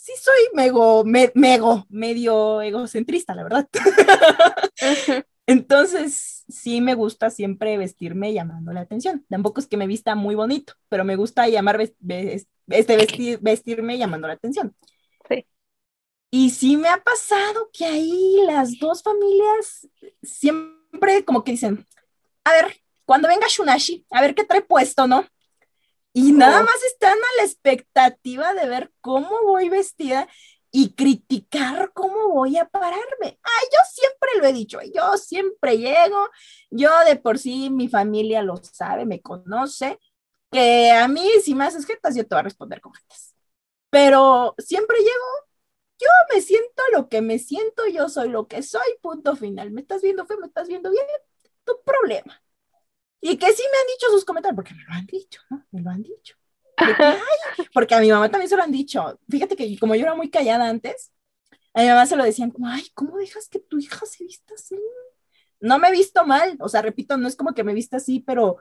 [0.03, 3.68] sí soy mego, me- mego, medio egocentrista, la verdad.
[5.46, 9.24] Entonces, sí me gusta siempre vestirme llamando la atención.
[9.28, 14.26] Tampoco es que me vista muy bonito, pero me gusta llamar este vestir, vestirme llamando
[14.26, 14.74] la atención.
[15.28, 15.46] Sí.
[16.32, 19.88] Y sí me ha pasado que ahí las dos familias
[20.20, 21.86] siempre como que dicen,
[22.42, 25.26] a ver, cuando venga Shunashi, a ver qué trae puesto, ¿no?
[26.13, 26.67] Y nada Oh.
[26.67, 30.29] más están a la expectativa de ver cómo voy vestida
[30.71, 33.39] y criticar cómo voy a pararme.
[33.43, 36.29] Ay, yo siempre lo he dicho, yo siempre llego,
[36.71, 39.99] yo de por sí mi familia lo sabe, me conoce,
[40.51, 43.35] que a mí si me haces jetas yo te voy a responder con jetas.
[43.91, 45.27] Pero siempre llego,
[46.01, 49.71] yo me siento lo que me siento, yo soy lo que soy, punto final.
[49.73, 50.39] ¿Me estás viendo feo?
[50.39, 51.07] ¿Me estás viendo bien?
[51.65, 52.43] Tu problema.
[53.25, 55.64] Y que sí me han dicho sus comentarios, porque me lo han dicho, ¿no?
[55.70, 56.37] Me lo han dicho.
[57.73, 59.20] porque a mi mamá también se lo han dicho.
[59.29, 61.12] Fíjate que como yo era muy callada antes,
[61.73, 64.55] a mi mamá se lo decían como, ay, ¿cómo dejas que tu hija se vista
[64.55, 64.77] así?
[65.61, 68.18] No me he visto mal, o sea, repito, no es como que me vista así,
[68.18, 68.57] pero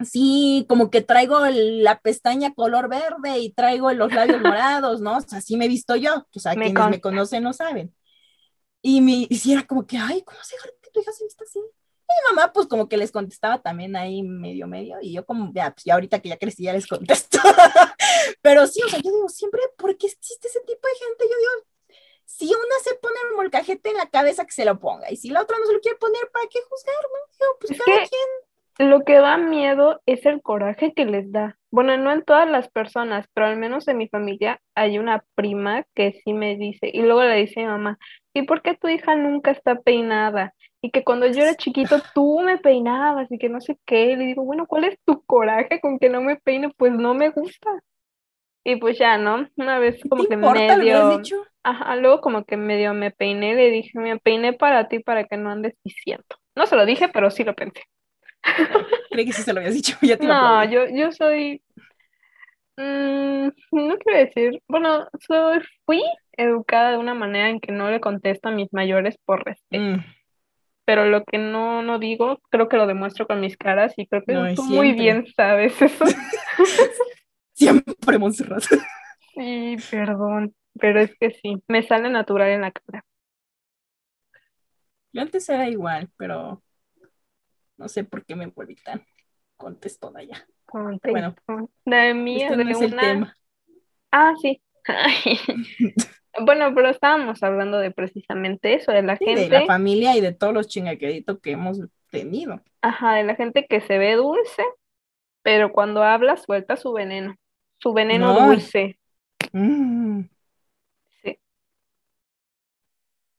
[0.00, 5.18] sí, como que traigo la pestaña color verde y traigo los labios morados, ¿no?
[5.18, 7.94] O sea, así me he visto yo, o sea, quienes me conocen no saben.
[8.82, 11.60] Y me hiciera como que, ay, ¿cómo se que tu hija se vista así?
[12.08, 15.52] Y mi mamá, pues como que les contestaba también ahí medio, medio, y yo como,
[15.52, 17.38] ya, pues ya ahorita que ya crecí, ya les contesto.
[18.42, 21.24] Pero sí, o sea, yo digo, siempre, ¿por qué existe ese tipo de gente?
[21.24, 25.10] Yo digo, si una se pone el molcajete en la cabeza, que se lo ponga,
[25.10, 27.32] y si la otra no se lo quiere poner, ¿para qué juzgar, no?
[27.32, 28.90] Digo, pues cada quien.
[28.90, 31.58] Lo que da miedo es el coraje que les da.
[31.70, 35.86] Bueno, no en todas las personas, pero al menos en mi familia hay una prima
[35.94, 37.98] que sí me dice, y luego le dice a mi mamá,
[38.36, 40.54] ¿y por qué tu hija nunca está peinada?
[40.82, 44.14] Y que cuando yo era chiquito tú me peinabas y que no sé qué.
[44.16, 46.70] Le digo, bueno, ¿cuál es tu coraje con que no me peine?
[46.76, 47.70] Pues no me gusta.
[48.62, 49.48] Y pues ya, ¿no?
[49.56, 51.22] Una vez como que medio...
[51.62, 55.36] Ajá, luego como que medio me peiné, le dije, me peiné para ti para que
[55.36, 56.24] no andes diciendo.
[56.54, 57.82] No se lo dije, pero sí lo pensé.
[59.10, 59.96] Creí que sí se lo habías dicho.
[60.20, 61.60] no, yo, yo soy
[62.78, 66.02] Mm, no quiero decir, bueno, soy, fui
[66.36, 69.82] educada de una manera en que no le contesto a mis mayores por respeto.
[69.82, 70.04] Mm.
[70.84, 74.22] Pero lo que no, no digo, creo que lo demuestro con mis caras y creo
[74.24, 76.04] que tú muy bien sabes eso.
[77.52, 78.62] siempre, Montserrat.
[79.34, 83.04] Sí, perdón, pero es que sí, me sale natural en la cara.
[85.12, 86.62] Yo antes era igual, pero
[87.78, 89.04] no sé por qué me volví tan
[89.56, 90.46] contestona ya.
[90.72, 91.34] Bueno,
[91.84, 93.36] de mía, este de una...
[94.12, 94.60] Ah, sí.
[96.40, 99.48] bueno, pero estábamos hablando de precisamente eso, de la gente.
[99.48, 101.80] De la familia y de todos los chingaqueritos que hemos
[102.10, 102.60] tenido.
[102.82, 104.62] Ajá, de la gente que se ve dulce,
[105.42, 107.36] pero cuando habla suelta su veneno.
[107.78, 108.98] Su veneno dulce.
[109.52, 110.22] Mm.
[111.22, 111.38] Sí.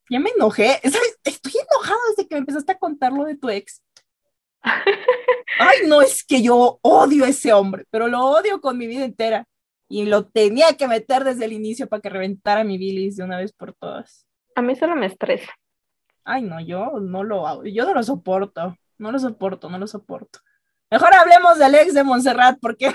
[0.10, 0.80] Ya me enojé.
[1.24, 3.82] Estoy enojado desde que me empezaste a contar lo de tu ex.
[5.60, 9.06] Ay, no es que yo odio a ese hombre, pero lo odio con mi vida
[9.06, 9.48] entera.
[9.90, 13.38] Y lo tenía que meter desde el inicio para que reventara mi bilis de una
[13.38, 14.28] vez por todas.
[14.56, 15.52] A mí solo me estresa.
[16.24, 17.64] Ay, no, yo no lo hago.
[17.64, 18.76] Yo no lo soporto.
[18.98, 20.40] No lo soporto, no lo soporto.
[20.90, 22.92] Mejor hablemos del ex de Montserrat, porque.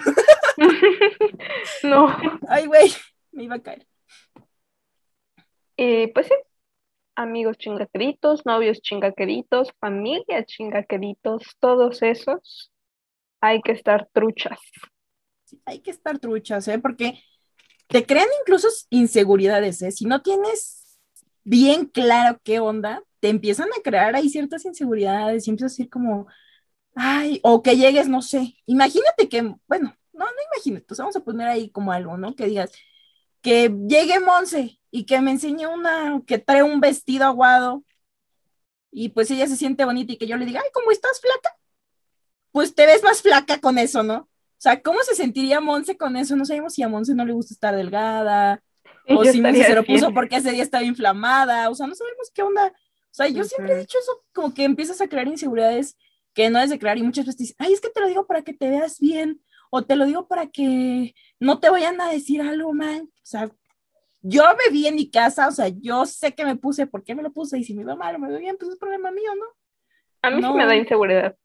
[1.85, 2.15] no.
[2.49, 2.93] Ay, güey,
[3.31, 3.87] me iba a caer.
[5.77, 6.35] Y pues sí,
[7.17, 12.73] amigos chingaqueritos, novios chingaqueritos, familia chingaqueritos, todos esos,
[13.41, 14.61] hay que estar truchas.
[15.65, 16.79] Hay que estar truchas, ¿eh?
[16.79, 17.23] Porque
[17.89, 19.93] te crean incluso inseguridades, ¿eh?
[19.93, 20.99] Si no tienes
[21.45, 25.91] bien claro qué onda, te empiezan a crear ahí ciertas inseguridades y empiezas a decir
[25.91, 26.27] como,
[26.95, 31.21] ay, o que llegues, no sé, imagínate que, bueno, no, no imagínate, pues vamos a
[31.21, 32.35] poner ahí como algo, ¿no?
[32.35, 32.73] Que digas,
[33.43, 37.85] que llegue Monse y que me enseñe una que trae un vestido aguado
[38.91, 41.57] y pues ella se siente bonita y que yo le diga, ay, ¿cómo estás flaca?
[42.53, 44.29] Pues te ves más flaca con eso, ¿no?
[44.63, 46.37] O sea, ¿cómo se sentiría Monse con eso?
[46.37, 48.63] No sabemos si a Monse no le gusta estar delgada
[49.09, 52.31] o si Monse se lo puso porque ese día estaba inflamada, o sea, no sabemos
[52.33, 52.69] qué onda.
[52.69, 55.97] O sea, yo siempre he dicho eso, como que empiezas a crear inseguridades
[56.33, 58.29] que no es de crear y muchas veces dicen, ay, es que te lo digo
[58.29, 62.13] para que te veas bien o te lo digo para que no te vayan a
[62.13, 63.03] decir algo mal.
[63.03, 63.51] O sea,
[64.21, 67.17] yo me vi en mi casa, o sea, yo sé que me puse, ¿por qué
[67.17, 67.59] me lo puse?
[67.59, 69.47] Y si me va mal o me va bien, pues es problema mío, ¿no?
[70.23, 71.37] A mí sí me da inseguridad.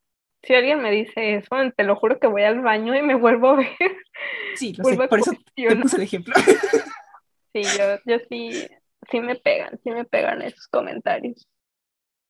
[0.42, 3.50] Si alguien me dice eso, te lo juro que voy al baño y me vuelvo
[3.50, 3.68] a ver.
[4.54, 6.34] Sí, lo sé, por eso te puse el ejemplo.
[7.54, 8.68] Sí, yo, yo sí,
[9.10, 11.48] sí me pegan, sí me pegan esos comentarios.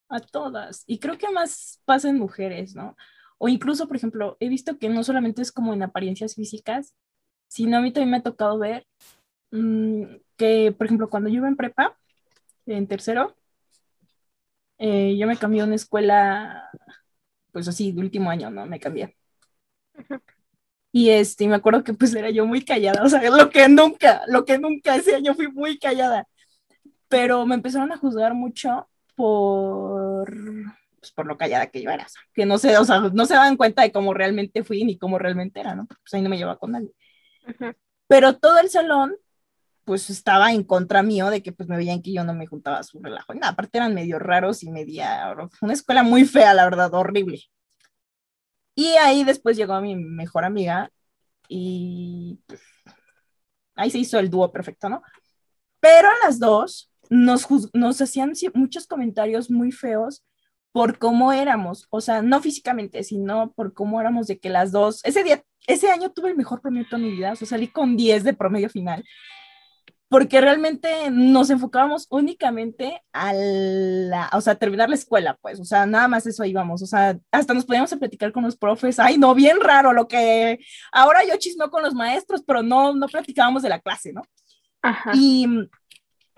[0.08, 0.84] A todas.
[0.86, 2.96] Y creo que más pasa en mujeres, ¿no?
[3.36, 6.94] O incluso, por ejemplo, he visto que no solamente es como en apariencias físicas,
[7.48, 8.86] sino a mí también me ha tocado ver
[9.50, 10.04] mm,
[10.36, 11.98] que, por ejemplo, cuando yo iba en prepa,
[12.66, 13.36] en tercero,
[14.78, 16.70] eh, yo me cambié a una escuela,
[17.52, 18.66] pues así, de último año, ¿no?
[18.66, 19.16] Me cambié.
[20.92, 24.22] Y este, me acuerdo que pues era yo muy callada, o sea, lo que nunca,
[24.28, 26.26] lo que nunca ese año fui muy callada.
[27.08, 30.30] Pero me empezaron a juzgar mucho por
[31.00, 33.56] pues, por lo callada que yo era, que no se, o sea, no se daban
[33.56, 35.86] cuenta de cómo realmente fui ni cómo realmente era, ¿no?
[35.86, 36.92] Pues ahí no me llevaba con nadie.
[38.06, 39.16] Pero todo el salón,
[39.88, 42.80] pues estaba en contra mío de que pues me veían que yo no me juntaba
[42.80, 43.32] a su relajo.
[43.32, 47.40] Y nada, aparte eran medio raros y media, una escuela muy fea, la verdad, horrible.
[48.74, 50.90] Y ahí después llegó mi mejor amiga
[51.48, 52.60] y pues,
[53.76, 55.00] ahí se hizo el dúo perfecto, ¿no?
[55.80, 60.22] Pero a las dos nos, nos hacían muchos comentarios muy feos
[60.70, 65.02] por cómo éramos, o sea, no físicamente, sino por cómo éramos de que las dos,
[65.06, 67.96] ese día, ese año tuve el mejor promedio de mi vida, o sea, salí con
[67.96, 69.02] 10 de promedio final,
[70.08, 75.84] porque realmente nos enfocábamos únicamente a la, o sea, terminar la escuela, pues, o sea,
[75.84, 79.34] nada más eso íbamos, o sea, hasta nos podíamos platicar con los profes, ay, no,
[79.34, 80.58] bien raro lo que,
[80.92, 84.22] ahora yo chismeo con los maestros, pero no, no platicábamos de la clase, ¿no?
[84.80, 85.12] Ajá.
[85.14, 85.46] Y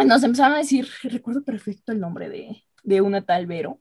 [0.04, 3.80] nos empezaron a decir, recuerdo perfecto el nombre de, de una tal Vero,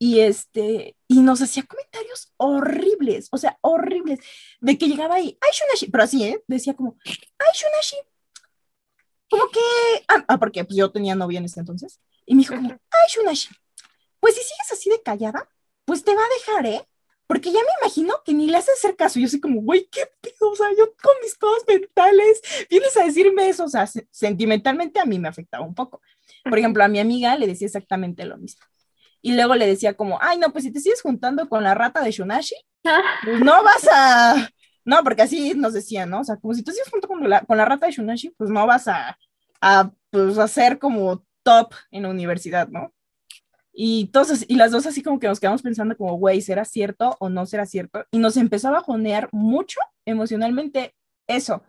[0.00, 4.20] y este, y nos hacía comentarios horribles, o sea, horribles,
[4.60, 6.42] de que llegaba ahí, ay, Shunashi, pero así, ¿eh?
[6.46, 7.96] Decía como, ay, Shunashi,
[9.28, 9.60] como que,
[10.08, 13.06] ah, ah, porque pues yo tenía novia en ese entonces, y me dijo como, ay,
[13.10, 13.48] Shunashi,
[14.20, 15.48] pues si sigues así de callada,
[15.84, 16.86] pues te va a dejar, ¿eh?
[17.26, 19.20] Porque ya me imagino que ni le haces hacer caso.
[19.20, 23.04] Yo soy como, güey, qué pido, o sea, yo con mis cosas mentales, vienes a
[23.04, 26.00] decirme eso, o sea, sentimentalmente a mí me afectaba un poco.
[26.42, 28.64] Por ejemplo, a mi amiga le decía exactamente lo mismo.
[29.20, 32.00] Y luego le decía como, ay, no, pues si te sigues juntando con la rata
[32.02, 32.54] de Shunashi,
[33.24, 34.50] pues no vas a,
[34.88, 36.20] no, porque así nos decían, ¿no?
[36.20, 38.48] O sea, como si tú sigues junto con la, con la rata de Shunashi, pues
[38.48, 39.18] no vas a,
[39.60, 42.94] a, pues, a ser como top en la universidad, ¿no?
[43.70, 47.18] Y, entonces, y las dos así como que nos quedamos pensando como, güey, ¿será cierto
[47.20, 48.06] o no será cierto?
[48.10, 50.94] Y nos empezó a bajonear mucho emocionalmente
[51.26, 51.62] eso.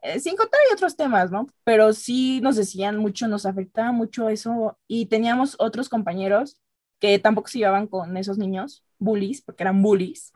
[0.00, 1.46] Eh, sin contar y otros temas, ¿no?
[1.64, 4.78] Pero sí nos decían mucho, nos afectaba mucho eso.
[4.88, 6.56] Y teníamos otros compañeros
[6.98, 10.32] que tampoco se llevaban con esos niños, bullies, porque eran bullies,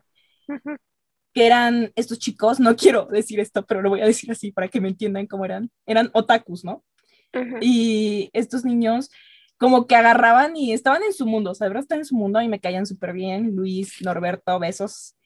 [1.33, 4.69] que eran estos chicos, no quiero decir esto, pero lo voy a decir así para
[4.69, 6.85] que me entiendan cómo eran, eran otakus, ¿no?
[7.61, 9.11] Y estos niños
[9.57, 12.17] como que agarraban y estaban en su mundo, o sea, de verdad estaban en su
[12.17, 15.17] mundo y me caían súper bien, Luis, Norberto, besos.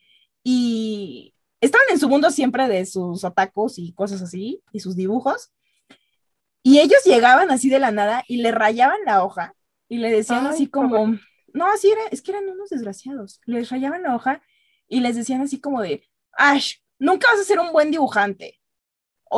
[0.42, 5.52] Y estaban en su mundo siempre de sus atacos y cosas así, y sus dibujos.
[6.64, 9.54] Y ellos llegaban así de la nada y le rayaban la hoja
[9.88, 11.16] y le decían así como,
[11.52, 13.40] no, así era, es que eran unos desgraciados.
[13.46, 14.42] Les rayaban la hoja
[14.88, 18.60] y les decían así como de, Ash, nunca vas a ser un buen dibujante.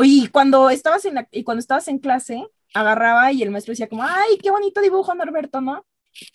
[0.03, 4.03] Y cuando estabas en, y cuando estabas en clase, agarraba y el maestro decía como,
[4.03, 5.87] ay, qué bonito dibujo, Norberto, ¿no?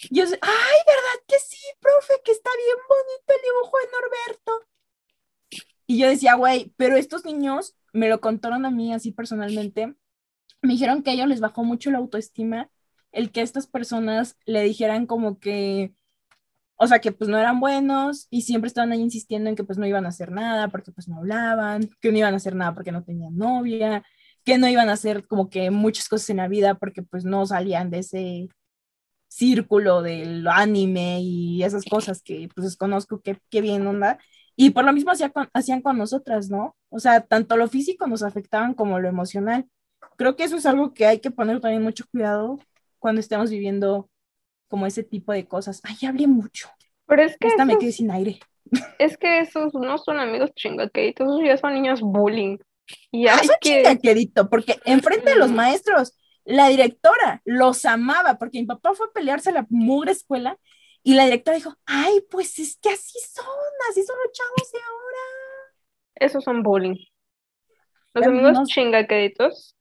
[0.10, 2.14] Y yo, ay, ¿verdad que sí, profe?
[2.24, 4.68] Que está bien bonito el dibujo de Norberto.
[5.88, 9.96] Y yo decía, güey, pero estos niños me lo contaron a mí así personalmente.
[10.62, 12.72] Me dijeron que a ellos les bajó mucho la autoestima
[13.12, 15.94] el que estas personas le dijeran como que,
[16.76, 19.78] o sea, que pues no eran buenos y siempre estaban ahí insistiendo en que pues
[19.78, 22.74] no iban a hacer nada porque pues no hablaban, que no iban a hacer nada
[22.74, 24.04] porque no tenían novia,
[24.44, 27.46] que no iban a hacer como que muchas cosas en la vida porque pues no
[27.46, 28.50] salían de ese
[29.32, 34.20] círculo del anime y esas cosas que pues desconozco qué, qué bien onda.
[34.56, 36.76] Y por lo mismo hacía hacían con nosotras, ¿no?
[36.90, 39.68] O sea, tanto lo físico nos afectaban como lo emocional.
[40.18, 42.60] Creo que eso es algo que hay que poner también mucho cuidado
[43.00, 44.11] cuando estemos viviendo
[44.72, 45.82] como ese tipo de cosas.
[45.84, 46.70] Ay, hablé mucho.
[47.06, 48.40] Pero es que Esta me quedé sin aire.
[49.00, 52.58] Es que esos no son amigos chingaqueritos, esos ya son niños bullying.
[53.12, 53.84] Y Ah, son que...
[53.84, 55.56] chingaquerito, porque enfrente de los Mm.
[55.56, 56.14] maestros,
[56.46, 60.58] la directora los amaba, porque mi papá fue a pelearse a la mugre escuela
[61.04, 63.46] y la directora dijo, ay, pues es que así son,
[63.90, 65.76] así son los chavos de ahora.
[66.16, 66.96] Esos son bullying.
[68.14, 69.76] Los Pero amigos no- chingaqueritos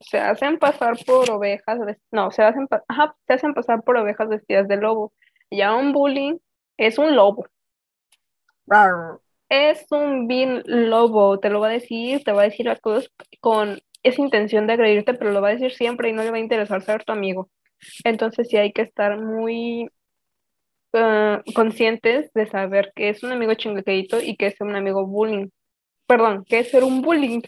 [0.00, 1.78] se hacen pasar por ovejas,
[2.10, 2.68] no, se hacen,
[3.26, 5.12] se hacen pasar por ovejas vestidas de lobo.
[5.50, 6.38] Ya un bullying
[6.76, 7.46] es un lobo.
[9.48, 13.10] Es un vil lobo, te lo va a decir, te va a decir las cosas
[13.40, 16.38] con esa intención de agredirte, pero lo va a decir siempre y no le va
[16.38, 17.50] a interesar ser tu amigo.
[18.04, 19.88] Entonces sí hay que estar muy
[20.92, 25.48] eh, conscientes de saber que es un amigo chingaquedito y que es un amigo bullying.
[26.06, 27.42] Perdón, que es ser un bullying.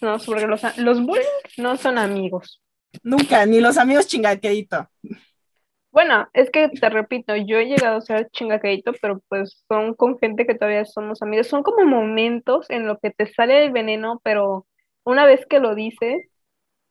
[0.00, 1.24] No, porque los, los bullying
[1.58, 2.62] no son amigos.
[3.02, 4.88] Nunca, ni los amigos chingaquerito.
[5.90, 10.18] Bueno, es que te repito, yo he llegado a ser chingaquedito, pero pues son con
[10.18, 11.46] gente que todavía somos amigos.
[11.46, 14.66] Son como momentos en los que te sale el veneno, pero
[15.04, 16.22] una vez que lo dices,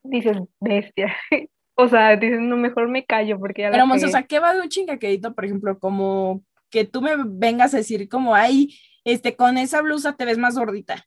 [0.03, 1.15] dices, bestia.
[1.75, 4.11] O sea, dices, no, mejor me callo porque ya la Pero, Monse, o cagué".
[4.11, 8.07] sea, ¿qué va de un chingaquerito, por ejemplo, como que tú me vengas a decir
[8.09, 11.05] como, ay, este, con esa blusa te ves más gordita?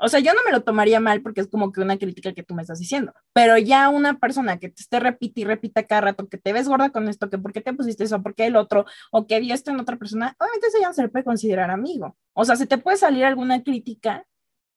[0.00, 2.44] O sea, yo no me lo tomaría mal porque es como que una crítica que
[2.44, 6.02] tú me estás diciendo, pero ya una persona que te esté repite y repita cada
[6.02, 8.46] rato que te ves gorda con esto, que por qué te pusiste eso, por qué
[8.46, 11.08] el otro, o que vio esto en otra persona, obviamente eso ya no se le
[11.08, 12.16] puede considerar amigo.
[12.32, 14.24] O sea, se te puede salir alguna crítica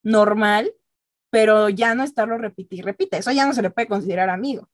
[0.01, 0.73] normal,
[1.29, 4.67] pero ya no estarlo repite y repite, eso ya no se le puede considerar amigo.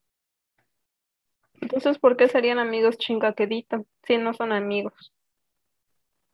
[1.60, 5.14] Entonces, ¿por qué serían amigos chingaquedito si no son amigos?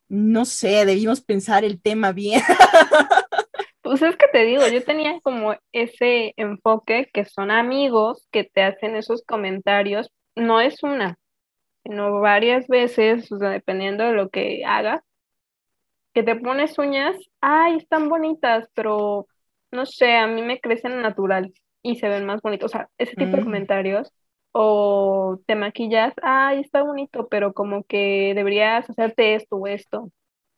[0.07, 2.41] No sé, debimos pensar el tema bien.
[3.84, 8.64] Pues es que te digo, yo tenía como ese enfoque que son amigos que te
[8.64, 11.18] hacen esos comentarios no es una,
[11.84, 15.02] sino varias veces, o sea, dependiendo de lo que hagas,
[16.14, 19.28] que te pones uñas, ay, están bonitas, pero
[19.72, 23.16] no sé, a mí me crecen natural y se ven más bonitos, o sea, ese
[23.16, 23.44] tipo de Mm.
[23.44, 24.12] comentarios,
[24.52, 30.12] o te maquillas, ay, está bonito, pero como que deberías hacerte esto o esto,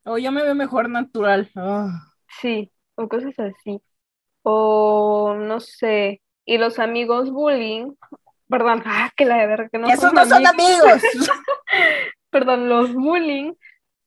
[0.05, 1.51] O yo me veo mejor natural.
[1.55, 2.11] Ah.
[2.41, 3.81] sí, o cosas así,
[4.43, 7.93] o no sé, y los amigos bullying,
[8.49, 10.83] perdón, ah, que la verga, que no Esos son no son amigos.
[10.83, 11.03] amigos.
[12.29, 13.53] perdón, los bullying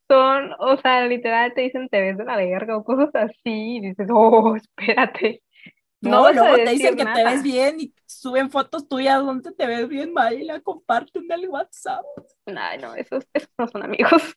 [0.09, 3.80] son, o sea, literal te dicen te ves de la verga o cosas así, y
[3.80, 5.43] dices, oh, espérate.
[6.01, 9.66] No No, luego te dicen que te ves bien y suben fotos tuyas donde te
[9.66, 12.05] ves bien mal y la comparten en el WhatsApp.
[12.47, 14.36] Ay, no, esos, esos no son amigos.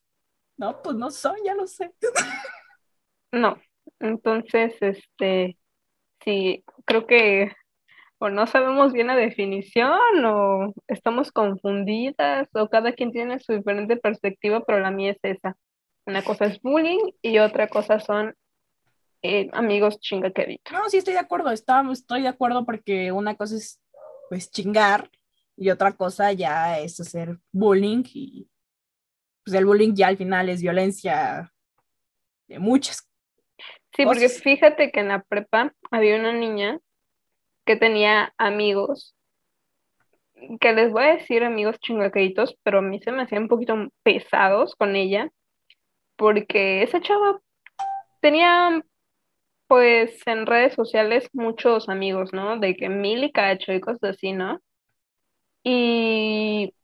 [0.56, 1.92] No, pues no son, ya lo sé.
[3.32, 3.58] No.
[4.02, 5.56] Entonces, este,
[6.24, 7.52] sí, creo que
[8.18, 13.96] o no sabemos bien la definición o estamos confundidas o cada quien tiene su diferente
[13.96, 15.56] perspectiva, pero la mía es esa.
[16.06, 18.34] Una cosa es bullying y otra cosa son
[19.22, 20.72] eh, amigos chingaqueritos.
[20.72, 23.80] No, sí estoy de acuerdo, está- estoy de acuerdo porque una cosa es
[24.28, 25.10] pues chingar
[25.56, 28.48] y otra cosa ya es hacer bullying y
[29.44, 31.52] pues el bullying ya al final es violencia
[32.48, 33.08] de muchas.
[33.94, 34.42] Sí, porque cosas.
[34.42, 36.78] fíjate que en la prepa había una niña
[37.64, 39.14] que tenía amigos,
[40.60, 43.76] que les voy a decir amigos chingaqueritos, pero a mí se me hacían un poquito
[44.02, 45.30] pesados con ella,
[46.16, 47.40] porque esa chava
[48.20, 48.82] tenía,
[49.68, 52.58] pues, en redes sociales muchos amigos, ¿no?
[52.58, 54.60] De que mil y cacho y cosas así, ¿no?
[55.62, 56.74] Y,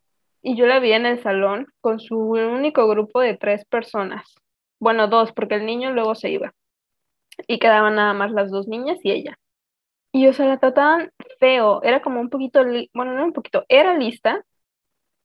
[0.41, 4.33] y yo la vi en el salón con su único grupo de tres personas.
[4.79, 6.53] Bueno, dos, porque el niño luego se iba
[7.47, 9.37] y quedaban nada más las dos niñas y ella.
[10.11, 12.63] Y o sea, la trataban feo, era como un poquito,
[12.93, 14.43] bueno, no un poquito, era lista,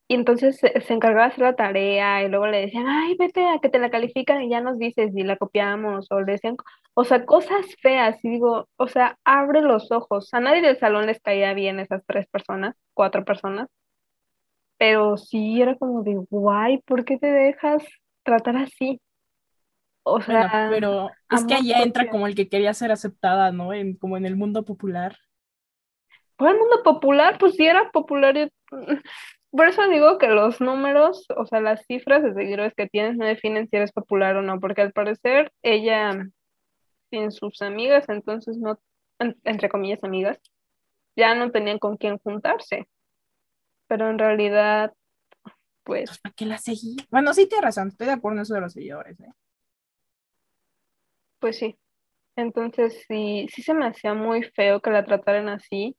[0.09, 3.47] y entonces se, se encargaba de hacer la tarea, y luego le decían, ay, vete
[3.49, 6.57] a que te la califican y ya nos dices y la copiamos, o le decían,
[6.95, 11.07] o sea, cosas feas, y digo, o sea, abre los ojos, a nadie del salón
[11.07, 13.69] les caía bien esas tres personas, cuatro personas,
[14.79, 17.83] pero sí era como de, guay, ¿por qué te dejas
[18.23, 19.01] tratar así?
[20.05, 23.73] O Bueno, sea, pero es que allá entra como el que quería ser aceptada, ¿no?
[23.73, 25.17] En, como en el mundo popular.
[26.37, 28.37] Por el mundo popular, pues sí era popular.
[28.37, 28.51] y-
[29.51, 33.25] Por eso digo que los números, o sea, las cifras de seguidores que tienes no
[33.27, 36.27] definen si eres popular o no, porque al parecer ella,
[37.11, 38.79] sin sus amigas, entonces no,
[39.21, 40.41] en- entre comillas amigas,
[41.17, 42.87] ya no tenían con quién juntarse.
[43.89, 44.93] Pero en realidad,
[45.85, 46.97] pues, Pues, ¿para qué la seguí?
[47.11, 49.29] Bueno, sí, tienes razón, estoy de acuerdo en eso de los seguidores, ¿eh?
[51.45, 51.79] Pues sí.
[52.37, 55.97] Entonces sí, sí se me hacía muy feo que la trataran así.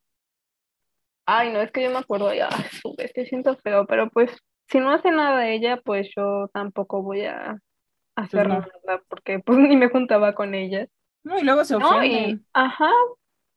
[1.25, 2.49] Ay, no, es que yo me acuerdo ya,
[2.81, 4.31] su bestia, siento feo, pero pues
[4.69, 7.57] si no hace nada de ella, pues yo tampoco voy a
[8.15, 8.65] hacer no.
[8.85, 10.87] nada, porque pues ni me juntaba con ella.
[11.23, 12.05] No, y luego se No, ofenden.
[12.05, 12.89] y, ajá,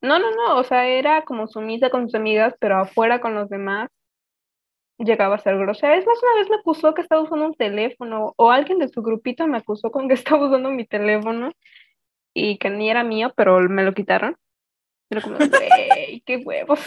[0.03, 3.49] no, no, no, o sea, era como sumisa con sus amigas, pero afuera con los
[3.51, 3.89] demás
[4.99, 5.97] llegaba a ser grosera.
[5.97, 9.03] Es más, una vez me acusó que estaba usando un teléfono, o alguien de su
[9.03, 11.53] grupito me acusó con que estaba usando mi teléfono
[12.35, 14.37] y que ni era mío, pero me lo quitaron.
[15.11, 16.81] Era como, güey, qué huevos,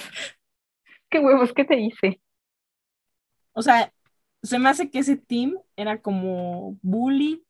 [1.10, 2.22] qué huevos, ¿qué te hice?
[3.54, 3.92] O sea,
[4.44, 7.44] se me hace que ese team era como bully,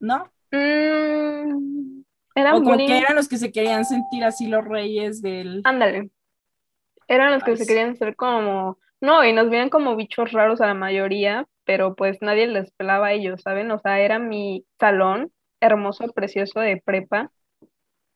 [0.00, 0.30] ¿no?
[0.52, 2.02] Mm,
[2.34, 2.86] eran O como bullying.
[2.86, 5.60] que eran los que se querían sentir así los reyes del...
[5.64, 6.10] Ándale.
[7.08, 10.60] Eran los que Ay, se querían ser como, no, y nos veían como bichos raros
[10.60, 13.70] a la mayoría, pero pues nadie les pelaba a ellos, ¿saben?
[13.70, 17.30] O sea, era mi salón hermoso, precioso de prepa,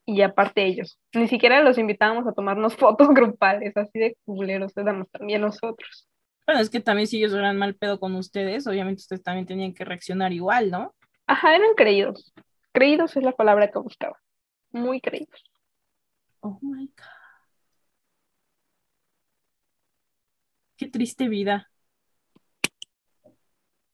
[0.04, 0.98] y aparte ellos.
[1.14, 6.08] Ni siquiera los invitábamos a tomarnos fotos grupales, así de culeros éramos también nosotros.
[6.46, 9.74] Bueno, es que también si ellos eran mal pedo con ustedes, obviamente ustedes también tenían
[9.74, 10.94] que reaccionar igual, ¿no?
[11.26, 12.32] Ajá, eran creídos.
[12.72, 14.18] Creídos es la palabra que buscaba.
[14.72, 15.44] Muy creídos.
[16.40, 17.11] Oh my God.
[20.82, 21.70] Qué triste vida.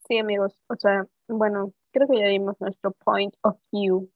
[0.08, 0.58] Sí, amigos.
[0.68, 4.10] O sea, bueno, creo que ya dimos nuestro point of view.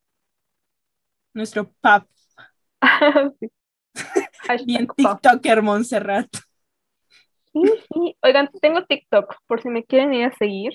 [1.35, 2.07] Nuestro pap,
[3.39, 3.51] Sí.
[4.65, 4.87] Bien.
[4.87, 6.35] TikToker Montserrat.
[7.53, 7.61] Sí,
[7.93, 8.17] sí.
[8.23, 10.73] Oigan, tengo TikTok, por si me quieren ir a seguir.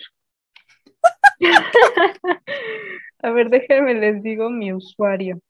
[3.18, 5.40] A ver, déjenme les digo mi usuario.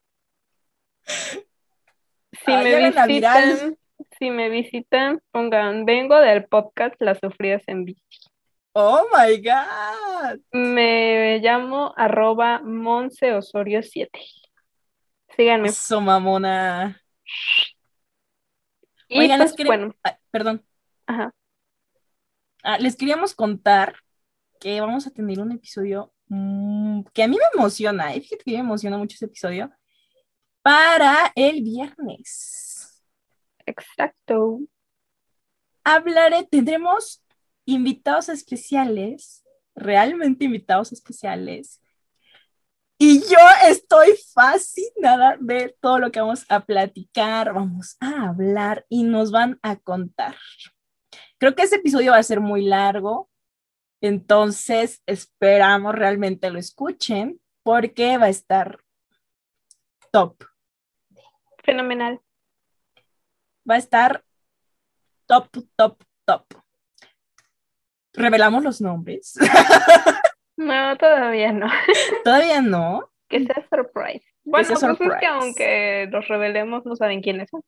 [2.32, 3.77] Si me visitan,
[4.18, 8.02] si me visitan, pongan, vengo del podcast Las Sufridas en Bici.
[8.72, 10.40] Oh my God.
[10.52, 14.20] Me llamo arroba Monse Osorio 7.
[15.36, 15.68] Síganme.
[15.68, 17.00] Eso, mamona.
[19.08, 20.64] Y Oigan, pues, les quería- bueno, Ay, perdón.
[21.06, 21.32] Ajá.
[22.62, 23.94] Ah, les queríamos contar
[24.60, 28.20] que vamos a tener un episodio mm, que a mí me emociona, ¿eh?
[28.20, 29.70] fíjate que me emociona mucho ese episodio,
[30.62, 32.67] para el viernes.
[33.68, 34.60] Exacto.
[35.84, 37.22] Hablaré, tendremos
[37.66, 39.44] invitados especiales,
[39.74, 41.82] realmente invitados especiales.
[42.96, 43.38] Y yo
[43.68, 49.58] estoy fascinada de todo lo que vamos a platicar, vamos a hablar y nos van
[49.62, 50.36] a contar.
[51.36, 53.30] Creo que ese episodio va a ser muy largo,
[54.00, 58.80] entonces esperamos realmente lo escuchen porque va a estar
[60.10, 60.42] top.
[61.62, 62.20] Fenomenal.
[63.68, 64.24] Va a estar
[65.26, 66.44] top, top, top.
[68.14, 69.34] ¿Revelamos los nombres?
[70.58, 71.68] No, todavía no.
[72.24, 73.08] Todavía no.
[73.28, 74.26] Que sea surprise.
[74.42, 75.20] Bueno, pues es surprise.
[75.20, 77.62] que aunque los revelemos, no saben quiénes son.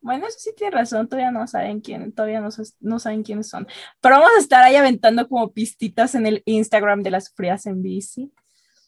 [0.00, 2.48] Bueno, eso sí tiene razón, todavía no saben quién, todavía no,
[2.80, 3.66] no saben quiénes son.
[4.00, 7.82] Pero vamos a estar ahí aventando como pistitas en el Instagram de las frías en
[7.82, 8.32] bici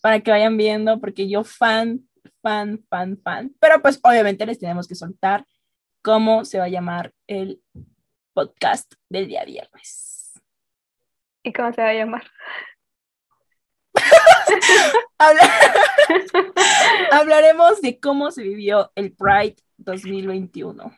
[0.01, 2.09] para que vayan viendo, porque yo fan,
[2.43, 3.55] fan, fan, fan.
[3.61, 5.45] Pero pues obviamente les tenemos que soltar
[6.03, 7.63] cómo se va a llamar el
[8.33, 10.33] podcast del día viernes.
[11.43, 12.25] ¿Y cómo se va a llamar?
[15.19, 15.51] Habla-
[17.13, 20.97] Hablaremos de cómo se vivió el Pride 2021.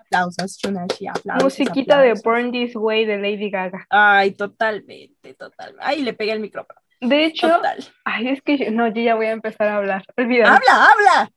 [0.00, 1.44] Aplausos, Chunashi, aplausos.
[1.44, 2.14] Musiquita de.
[2.24, 3.86] Born This Way de Lady Gaga.
[3.90, 5.84] Ay, totalmente, totalmente.
[5.84, 6.80] Ay, le pegué el micrófono.
[7.00, 7.78] De hecho, Total.
[8.04, 10.04] ay, es que yo- no, yo ya voy a empezar a hablar.
[10.16, 10.54] Olvídalo.
[10.54, 11.30] Habla, habla.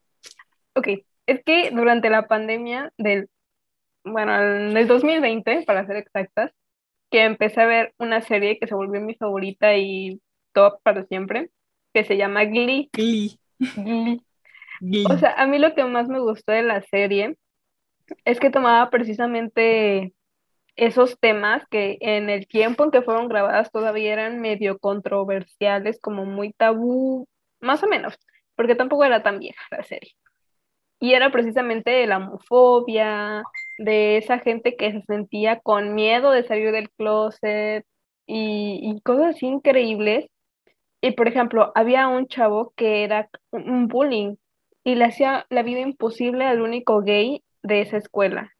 [0.73, 0.87] Ok,
[1.27, 3.29] es que durante la pandemia del,
[4.03, 6.51] bueno, en el 2020, para ser exactas,
[7.11, 10.21] que empecé a ver una serie que se volvió mi favorita y
[10.53, 11.49] top para siempre,
[11.93, 12.89] que se llama Glee.
[12.93, 13.37] Glee.
[13.75, 14.21] Glee.
[14.79, 15.05] Glee.
[15.09, 17.35] O sea, a mí lo que más me gustó de la serie
[18.25, 20.13] es que tomaba precisamente
[20.75, 26.25] esos temas que en el tiempo en que fueron grabadas todavía eran medio controversiales, como
[26.25, 27.27] muy tabú,
[27.59, 28.17] más o menos,
[28.55, 30.13] porque tampoco era tan vieja la serie.
[30.99, 33.43] Y era precisamente de la homofobia,
[33.79, 37.85] de esa gente que se sentía con miedo de salir del closet
[38.27, 40.27] y, cosas increíbles.
[41.01, 44.35] Y por ejemplo, había un chavo que era un bullying
[44.83, 48.53] y le hacía la vida imposible al único gay de esa escuela,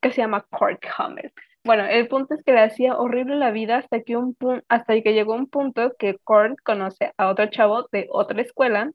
[0.00, 1.32] que se llama Kurt Hummel.
[1.64, 4.36] Bueno, el punto es que le hacía horrible la vida hasta que, un
[4.68, 8.90] hasta que llegó un punto que Kurt conoce a otro chavo de otra escuela,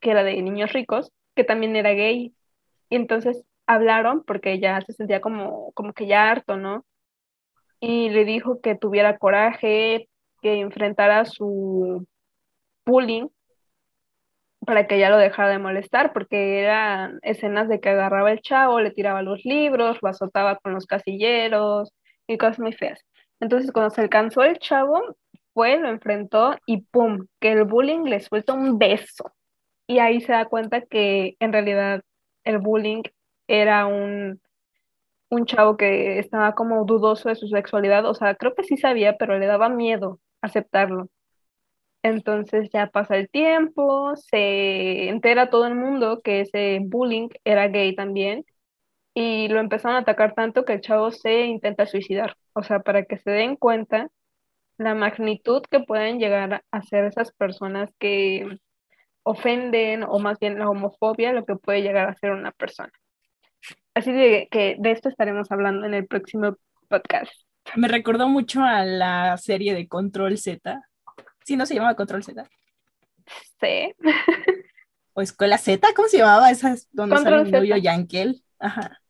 [0.00, 2.34] que era de niños ricos, que también era gay.
[2.90, 6.84] Y entonces hablaron porque ya se sentía como, como que ya harto, ¿no?
[7.80, 10.08] Y le dijo que tuviera coraje,
[10.42, 12.06] que enfrentara su
[12.84, 13.28] bullying
[14.66, 18.80] para que ya lo dejara de molestar, porque eran escenas de que agarraba el chavo,
[18.80, 21.92] le tiraba los libros, lo azotaba con los casilleros
[22.26, 23.04] y cosas muy feas.
[23.40, 25.16] Entonces, cuando se alcanzó el chavo,
[25.54, 27.26] fue, lo enfrentó y ¡pum!
[27.40, 29.32] que el bullying le suelta un beso.
[29.86, 32.02] Y ahí se da cuenta que en realidad
[32.44, 33.02] el bullying
[33.48, 34.40] era un,
[35.30, 39.16] un chavo que estaba como dudoso de su sexualidad, o sea, creo que sí sabía,
[39.18, 41.08] pero le daba miedo aceptarlo.
[42.02, 47.94] Entonces ya pasa el tiempo, se entera todo el mundo que ese bullying era gay
[47.94, 48.44] también
[49.14, 52.36] y lo empezaron a atacar tanto que el chavo se intenta suicidar.
[52.52, 54.08] O sea, para que se den cuenta
[54.78, 58.58] la magnitud que pueden llegar a ser esas personas que
[59.24, 62.92] ofenden o más bien la homofobia, lo que puede llegar a ser una persona.
[63.94, 66.56] Así que de esto estaremos hablando en el próximo
[66.88, 67.32] podcast.
[67.74, 70.87] Me recordó mucho a la serie de Control Z.
[71.48, 72.46] Sí, no se llamaba Control Z.
[73.58, 73.94] Sí.
[75.14, 76.50] O Escuela Z, ¿cómo se llamaba?
[76.50, 77.82] Esa es donde sale Control novio Z.
[77.84, 78.44] Yankel.
[78.58, 79.00] Ajá.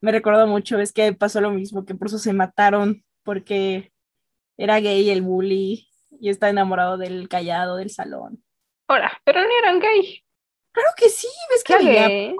[0.00, 3.92] Me recordó mucho, es que pasó lo mismo, que por eso se mataron, porque
[4.56, 5.86] era gay el bully
[6.18, 8.42] y está enamorado del callado del salón.
[8.88, 10.24] Ahora, pero no eran gay.
[10.72, 12.36] Claro que sí, ves que ¿Qué veía, gay?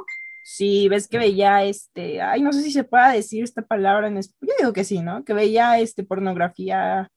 [0.47, 4.17] sí, ves que veía este, ay, no sé si se pueda decir esta palabra en
[4.17, 5.23] español, yo digo que sí, ¿no?
[5.23, 7.11] Que veía este pornografía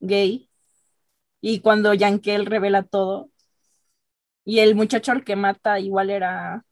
[0.00, 0.47] gay
[1.40, 3.30] y cuando Yankel revela todo
[4.44, 6.64] y el muchacho al que mata igual era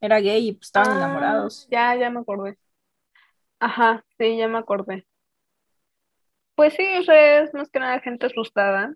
[0.00, 1.68] era gay y pues estaban Ah, enamorados.
[1.70, 2.56] Ya, ya me acordé.
[3.60, 5.06] Ajá, sí, ya me acordé.
[6.56, 8.94] Pues sí, es más que nada gente asustada,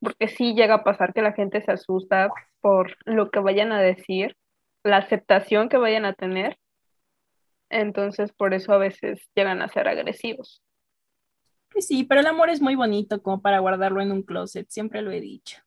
[0.00, 2.30] porque sí llega a pasar que la gente se asusta
[2.60, 4.36] por lo que vayan a decir,
[4.84, 6.58] la aceptación que vayan a tener,
[7.70, 10.62] entonces por eso a veces llegan a ser agresivos.
[11.70, 15.02] Pues sí, pero el amor es muy bonito como para guardarlo en un closet, siempre
[15.02, 15.58] lo he dicho.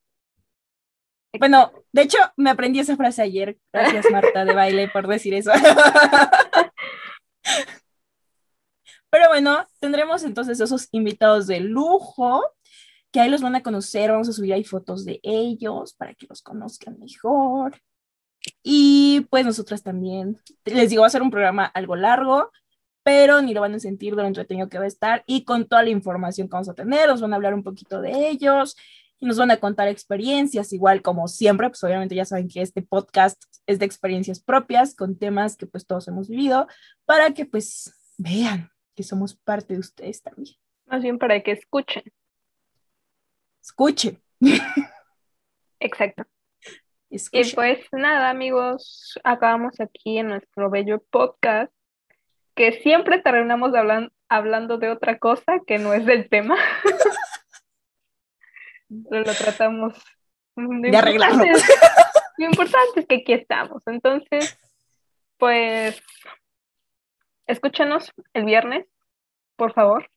[1.38, 3.58] Bueno, de hecho, me aprendí esa frase ayer.
[3.72, 5.50] Gracias, Marta de baile, por decir eso.
[9.10, 12.42] Pero bueno, tendremos entonces esos invitados de lujo,
[13.10, 16.26] que ahí los van a conocer, vamos a subir ahí fotos de ellos para que
[16.28, 17.80] los conozcan mejor.
[18.62, 22.50] Y pues nosotras también, les digo, va a ser un programa algo largo,
[23.02, 25.66] pero ni lo van a sentir de lo entretenido que va a estar y con
[25.66, 28.76] toda la información que vamos a tener, nos van a hablar un poquito de ellos
[29.18, 32.82] y nos van a contar experiencias, igual como siempre, pues obviamente ya saben que este
[32.82, 36.66] podcast es de experiencias propias con temas que pues todos hemos vivido
[37.04, 40.56] para que pues vean que somos parte de ustedes también.
[40.86, 42.02] Más bien para que escuchen.
[43.62, 44.20] Escuchen.
[45.78, 46.24] Exacto.
[47.10, 47.46] Escuchen.
[47.46, 51.72] Y pues nada, amigos, acabamos aquí en nuestro bello podcast,
[52.54, 56.56] que siempre terminamos hablan- hablando de otra cosa que no es del tema.
[59.10, 59.94] Pero lo tratamos
[60.56, 61.44] lo De arreglarlo.
[62.38, 63.82] Lo importante es que aquí estamos.
[63.86, 64.58] Entonces,
[65.38, 66.02] pues,
[67.46, 68.86] escúchanos el viernes,
[69.56, 70.10] por favor.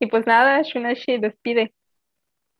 [0.00, 1.72] Y pues nada, Shunashi despide.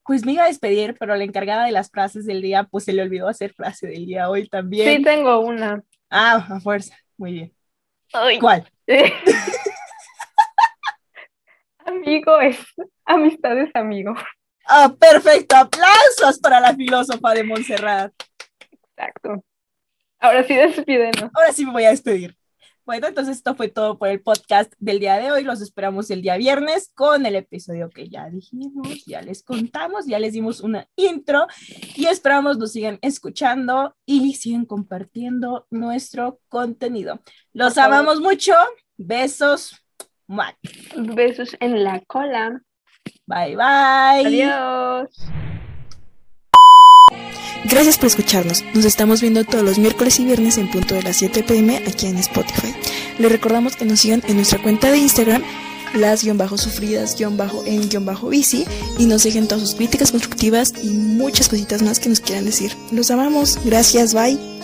[0.05, 2.93] Pues me iba a despedir, pero la encargada de las frases del día, pues se
[2.93, 4.97] le olvidó hacer frase del día hoy también.
[4.97, 5.83] Sí, tengo una.
[6.09, 6.97] Ah, a fuerza.
[7.17, 7.53] Muy bien.
[8.41, 8.71] ¿Cuál?
[11.85, 12.59] Amigo es,
[13.05, 14.15] amistad es amigo.
[14.67, 15.57] Ah, perfecto.
[15.57, 18.13] Aplausos para la filósofa de Montserrat.
[18.71, 19.45] Exacto.
[20.21, 21.31] Ahora sí, despídenos.
[21.35, 22.37] Ahora sí me voy a despedir.
[22.85, 25.45] Bueno, entonces esto fue todo por el podcast del día de hoy.
[25.45, 30.19] Los esperamos el día viernes con el episodio que ya dijimos, ya les contamos, ya
[30.19, 31.47] les dimos una intro
[31.95, 37.21] y esperamos nos sigan escuchando y sigan compartiendo nuestro contenido.
[37.53, 38.55] Los amamos mucho.
[38.97, 39.81] Besos.
[40.97, 42.63] Besos en la cola.
[43.27, 44.27] Bye bye.
[44.27, 45.52] Adiós.
[47.65, 48.65] Gracias por escucharnos.
[48.75, 52.07] Nos estamos viendo todos los miércoles y viernes en punto de las 7 pm aquí
[52.07, 52.75] en Spotify.
[53.19, 55.43] Les recordamos que nos sigan en nuestra cuenta de Instagram,
[55.95, 58.65] las-sufridas-en-bici
[58.99, 62.73] y nos dejen todas sus críticas constructivas y muchas cositas más que nos quieran decir.
[62.91, 63.59] Los amamos.
[63.65, 64.15] Gracias.
[64.15, 64.62] Bye.